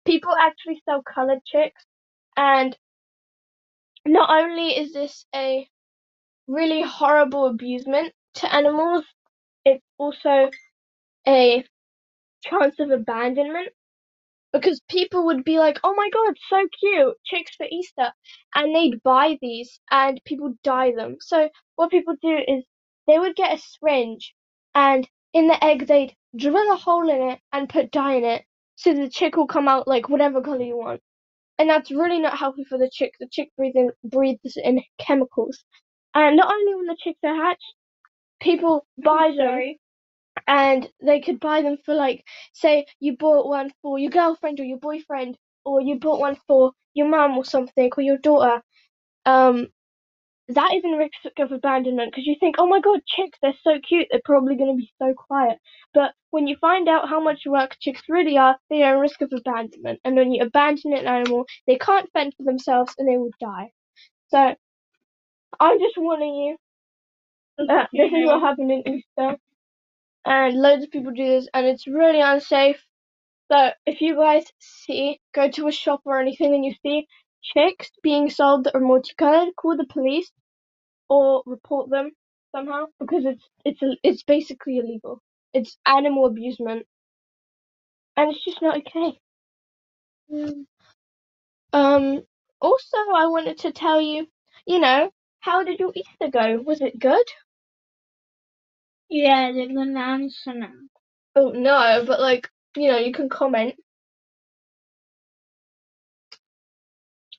People 0.07 0.35
actually 0.35 0.83
sell 0.87 1.03
colored 1.03 1.45
chicks, 1.47 1.85
and 2.37 2.77
not 4.07 4.31
only 4.31 4.77
is 4.79 4.93
this 4.93 5.27
a 5.35 5.69
really 6.49 6.83
horrible 6.83 7.47
abusement 7.47 8.15
to 8.35 8.55
animals, 8.55 9.05
it's 9.65 9.85
also 9.99 10.51
a 11.29 11.65
chance 12.45 12.81
of 12.81 12.91
abandonment 12.91 13.71
because 14.53 14.81
people 14.91 15.27
would 15.27 15.45
be 15.45 15.59
like, 15.59 15.79
"Oh 15.85 15.95
my 15.95 16.11
god, 16.11 16.37
so 16.49 16.69
cute, 16.81 17.17
chicks 17.25 17.57
for 17.57 17.67
Easter," 17.71 18.13
and 18.55 18.75
they'd 18.75 19.03
buy 19.03 19.39
these 19.43 19.81
and 19.91 20.21
people 20.25 20.55
dye 20.65 20.93
them. 20.93 21.19
So 21.21 21.51
what 21.77 21.91
people 21.91 22.17
do 22.23 22.39
is 22.49 22.65
they 23.09 23.19
would 23.19 23.37
get 23.37 23.55
a 23.55 23.59
syringe 23.59 24.35
and 24.75 25.09
in 25.33 25.49
the 25.49 25.65
egg 25.65 25.87
they'd 25.87 26.15
drill 26.37 26.73
a 26.73 26.77
hole 26.77 27.09
in 27.09 27.31
it 27.31 27.41
and 27.53 27.69
put 27.69 27.91
dye 27.91 28.15
in 28.15 28.25
it 28.25 28.45
so 28.77 28.93
the 28.95 29.09
chick 29.09 29.37
will 29.37 29.47
come 29.47 29.69
out 29.69 29.87
like 29.89 30.09
whatever 30.09 30.43
color 30.43 30.63
you 30.63 30.77
want. 30.77 31.01
And 31.59 31.71
that's 31.71 31.91
really 31.91 32.21
not 32.21 32.37
healthy 32.39 32.65
for 32.65 32.79
the 32.79 32.91
chick. 32.93 33.15
The 33.21 33.29
chick 33.31 33.51
breathes 33.57 33.77
in, 33.77 33.93
breathes 34.05 34.57
in 34.57 34.83
chemicals. 34.99 35.65
And 36.15 36.37
not 36.37 36.53
only 36.53 36.75
when 36.75 36.87
the 36.87 36.97
chicks 37.01 37.21
are 37.25 37.35
hatched, 37.35 37.75
people 38.41 38.87
buy 39.03 39.33
them 39.37 39.75
and 40.47 40.91
they 41.05 41.21
could 41.21 41.41
buy 41.41 41.63
them 41.63 41.79
for 41.85 41.95
like 41.95 42.25
say 42.53 42.87
you 43.01 43.17
bought 43.17 43.49
one 43.49 43.73
for 43.83 43.99
your 43.99 44.11
girlfriend 44.11 44.61
or 44.61 44.65
your 44.65 44.79
boyfriend 44.79 45.37
or 45.65 45.81
you 45.81 45.99
bought 45.99 46.21
one 46.21 46.37
for 46.47 46.73
your 46.95 47.09
mum 47.09 47.39
or 47.39 47.45
something 47.45 47.91
or 47.97 48.03
your 48.03 48.19
daughter 48.19 48.63
um 49.27 49.69
that 50.49 50.75
is 50.75 50.83
in 50.85 50.93
risk 50.93 51.13
of 51.39 51.53
abandonment 51.53 52.13
because 52.13 52.27
you 52.27 52.37
think 52.41 52.57
oh 52.59 52.67
my 52.69 52.81
god 52.81 53.01
chicks 53.07 53.39
they're 53.43 53.55
so 53.65 53.79
cute 53.89 54.09
they're 54.11 54.21
probably 54.25 54.57
going 54.57 54.73
to 54.73 54.79
be 54.79 54.93
so 55.01 55.15
quiet. 55.15 55.59
But 55.95 56.13
when 56.31 56.47
you 56.49 56.57
find 56.61 56.89
out 56.89 57.09
how 57.09 57.21
much 57.23 57.43
work 57.47 57.77
chicks 57.81 58.03
really 58.09 58.39
are 58.39 58.57
they 58.71 58.83
are 58.83 58.97
in 58.97 59.01
risk 59.01 59.23
of 59.23 59.33
abandonment 59.35 60.01
and 60.05 60.17
when 60.17 60.33
you 60.33 60.43
abandon 60.43 60.95
an 60.95 61.07
animal 61.07 61.47
they 61.67 61.79
can't 61.79 62.11
fend 62.13 62.35
for 62.37 62.45
themselves 62.45 62.95
and 62.99 63.09
they 63.09 63.17
will 63.19 63.31
die. 63.41 63.71
So 64.29 64.55
i'm 65.61 65.79
just 65.81 65.97
warning 65.99 66.35
you 66.35 66.57
uh, 67.59 67.87
this 67.93 68.13
is 68.13 68.27
what 68.27 68.41
happened 68.43 68.73
in 68.73 68.89
Easter, 68.89 69.37
and 70.27 70.57
loads 70.61 70.85
of 70.85 70.91
people 70.91 71.13
do 71.13 71.27
this, 71.27 71.49
and 71.55 71.67
it's 71.67 71.87
really 71.87 72.21
unsafe. 72.21 72.83
So 73.53 73.71
if 73.87 74.01
you 74.01 74.17
guys 74.17 74.45
see, 74.61 75.21
go 75.35 75.51
to 75.51 75.69
a 75.69 75.73
shop 75.73 76.03
or 76.05 76.21
anything, 76.21 76.55
and 76.55 76.65
you 76.65 76.75
see 76.83 77.07
chicks 77.45 77.91
being 78.03 78.31
sold 78.31 78.65
that 78.65 78.77
are 78.77 78.81
multicolored, 78.81 79.57
call 79.57 79.77
the 79.77 79.87
police 79.87 80.33
or 81.11 81.43
report 81.47 81.91
them 81.91 82.11
somehow 82.57 82.87
because 83.01 83.25
it's 83.27 83.45
it's 83.65 83.81
it's 84.05 84.25
basically 84.25 84.79
illegal. 84.79 85.21
It's 85.55 85.79
animal 85.87 86.27
abusement. 86.27 86.87
and 88.17 88.33
it's 88.33 88.45
just 88.45 88.63
not 88.63 88.79
okay. 88.79 89.19
Mm. 90.33 90.67
Um. 91.73 92.23
Also, 92.61 92.99
I 93.15 93.27
wanted 93.29 93.59
to 93.61 93.73
tell 93.73 94.01
you, 94.01 94.29
you 94.67 94.81
know, 94.81 95.11
how 95.41 95.65
did 95.65 95.81
your 95.81 95.93
Easter 95.97 96.31
go? 96.33 96.63
Was 96.67 96.81
it 96.83 96.99
good? 96.99 97.27
Yeah, 99.11 99.53
they're 99.53 99.69
gonna 99.69 100.01
answer 100.01 100.55
now. 100.55 100.73
Oh 101.37 101.51
no, 101.51 102.05
but 102.07 102.21
like, 102.21 102.51
you 102.77 102.89
know, 102.91 102.99
you 102.99 103.13
can 103.13 103.29
comment. 103.29 103.75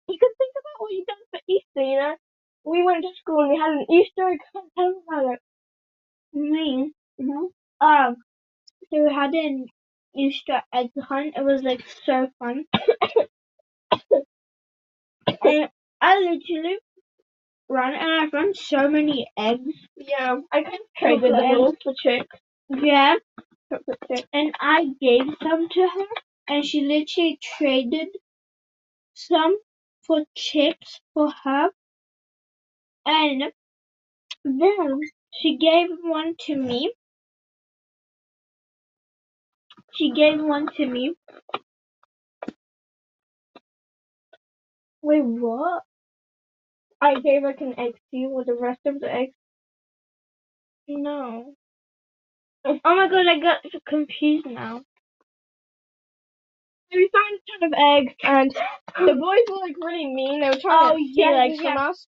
You 0.07 0.17
can 0.19 0.29
think 0.37 0.53
about 0.59 0.81
what 0.81 0.91
you've 0.91 1.07
done 1.07 1.25
for 1.31 1.39
Easter. 1.47 1.81
You 1.83 1.97
know, 1.99 2.15
we 2.65 2.83
went 2.83 3.03
to 3.03 3.09
school 3.19 3.41
and 3.41 3.51
we 3.51 3.57
had 3.59 3.71
an 3.73 3.85
Easter 3.91 4.29
egg 4.29 4.39
hunt. 4.53 4.71
Tell 4.77 4.89
me 4.91 4.97
about 5.07 5.33
it. 5.33 5.39
Me, 6.33 6.93
Mm-hmm. 7.21 7.87
um, 7.87 8.17
so 8.91 9.03
we 9.05 9.13
had 9.13 9.33
an 9.33 9.67
Easter 10.15 10.61
egg 10.73 10.89
hunt. 11.01 11.35
It 11.37 11.43
was 11.45 11.63
like 11.63 11.83
so 12.05 12.29
fun. 12.39 12.65
and 15.43 15.69
I 16.01 16.19
literally 16.19 16.77
ran 17.69 17.93
and 17.95 18.27
I 18.27 18.29
found 18.29 18.55
so 18.57 18.87
many 18.89 19.29
eggs. 19.37 19.73
Yeah, 19.97 20.37
I 20.51 20.63
kind 20.63 20.75
of 20.75 20.79
traded 20.97 21.33
them 21.33 21.43
eggs. 21.43 21.77
for 21.83 21.93
chicks. 22.01 22.37
Yeah, 22.69 23.15
and 24.33 24.53
I 24.59 24.87
gave 25.01 25.23
some 25.43 25.69
to 25.69 25.81
her, 25.81 26.05
and 26.49 26.65
she 26.65 26.81
literally 26.81 27.39
traded 27.57 28.07
some 29.15 29.57
for 30.07 30.23
chips 30.35 31.01
for 31.13 31.31
her, 31.43 31.69
and 33.05 33.43
then 34.43 34.99
she 35.33 35.57
gave 35.57 35.87
one 36.03 36.35
to 36.47 36.55
me. 36.55 36.93
She 39.93 40.11
gave 40.11 40.41
one 40.41 40.67
to 40.77 40.85
me. 40.85 41.15
Wait, 45.01 45.23
what? 45.23 45.83
I 47.01 47.19
gave 47.19 47.43
like 47.43 47.61
an 47.61 47.79
egg 47.79 47.93
to 48.11 48.17
you 48.17 48.29
with 48.29 48.47
the 48.47 48.55
rest 48.55 48.81
of 48.85 48.99
the 48.99 49.11
eggs. 49.11 49.35
No. 50.87 51.55
Oh 52.65 52.79
my 52.83 53.07
god, 53.09 53.27
I 53.27 53.39
got 53.39 53.65
confused 53.87 54.47
now. 54.47 54.83
We 56.95 57.09
found 57.13 57.39
a 57.39 57.67
ton 57.67 57.73
of 57.73 57.79
eggs, 58.07 58.15
and 58.23 58.51
the 59.07 59.15
boys 59.15 59.41
were 59.49 59.67
like 59.67 59.75
really 59.83 60.07
mean. 60.07 60.41
They 60.41 60.49
were 60.49 60.55
trying 60.61 60.93
Oh, 60.93 60.97
to 60.97 61.05
steal 61.13 61.31
yeah, 61.31 61.43
eggs 61.43 61.61
yeah. 61.61 61.73
from 61.75 61.89
us. 61.89 62.07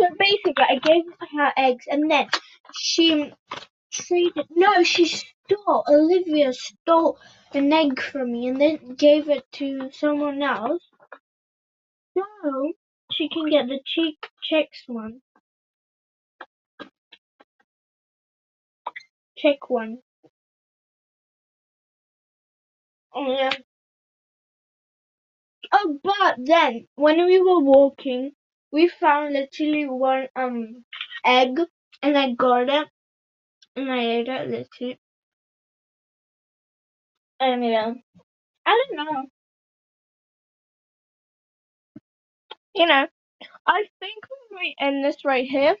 So 0.00 0.06
basically, 0.18 0.64
I 0.70 0.76
gave 0.82 1.04
her 1.38 1.52
eggs, 1.56 1.86
and 1.90 2.10
then 2.10 2.28
she 2.74 3.32
traded. 3.92 4.46
No, 4.50 4.82
she 4.84 5.06
stole. 5.06 5.84
Olivia 5.88 6.52
stole 6.52 7.18
an 7.54 7.72
egg 7.72 8.00
from 8.00 8.32
me, 8.32 8.48
and 8.48 8.60
then 8.60 8.94
gave 8.96 9.28
it 9.30 9.44
to 9.54 9.90
someone 9.92 10.42
else. 10.42 10.82
So 12.16 12.72
she 13.12 13.28
can 13.30 13.50
get 13.50 13.68
the 13.68 13.80
cheek 13.86 14.18
chicks 14.42 14.84
one. 14.86 15.20
Chick 19.38 19.70
one. 19.70 19.98
Oh 23.14 23.32
yeah. 23.32 23.50
Oh, 25.72 25.98
but 26.02 26.36
then 26.38 26.86
when 26.96 27.24
we 27.26 27.40
were 27.40 27.60
walking, 27.60 28.32
we 28.72 28.88
found 28.88 29.34
literally 29.34 29.86
one 29.86 30.28
um 30.36 30.84
egg, 31.24 31.60
and 32.02 32.18
I 32.18 32.32
got 32.32 32.68
it, 32.70 32.88
and 33.76 33.92
I 33.92 34.00
ate 34.00 34.28
it 34.28 34.48
literally. 34.50 34.98
And 37.40 37.64
yeah, 37.64 37.92
I 38.66 38.84
don't 38.88 38.96
know. 39.06 39.26
You 42.74 42.86
know, 42.86 43.06
I 43.66 43.84
think 44.00 44.24
we 44.30 44.56
might 44.56 44.74
end 44.80 45.04
this 45.04 45.24
right 45.24 45.46
here 45.48 45.76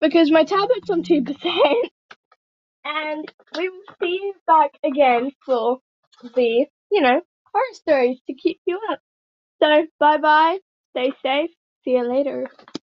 because 0.00 0.30
my 0.30 0.44
tablet's 0.44 0.90
on 0.90 1.02
two 1.04 1.22
percent, 1.22 1.90
and 2.84 3.32
we 3.56 3.68
will 3.70 3.82
see 4.00 4.20
you 4.22 4.34
back 4.46 4.72
again 4.84 5.32
for 5.46 5.80
the, 6.22 6.66
you 6.90 7.00
know, 7.00 7.20
horror 7.52 7.74
stories 7.74 8.20
to 8.26 8.34
keep 8.34 8.60
you 8.66 8.78
up. 8.90 9.00
So 9.62 9.86
bye 10.00 10.18
bye. 10.18 10.58
Stay 10.90 11.12
safe. 11.22 11.50
See 11.84 11.92
you 11.92 12.08
later. 12.08 12.48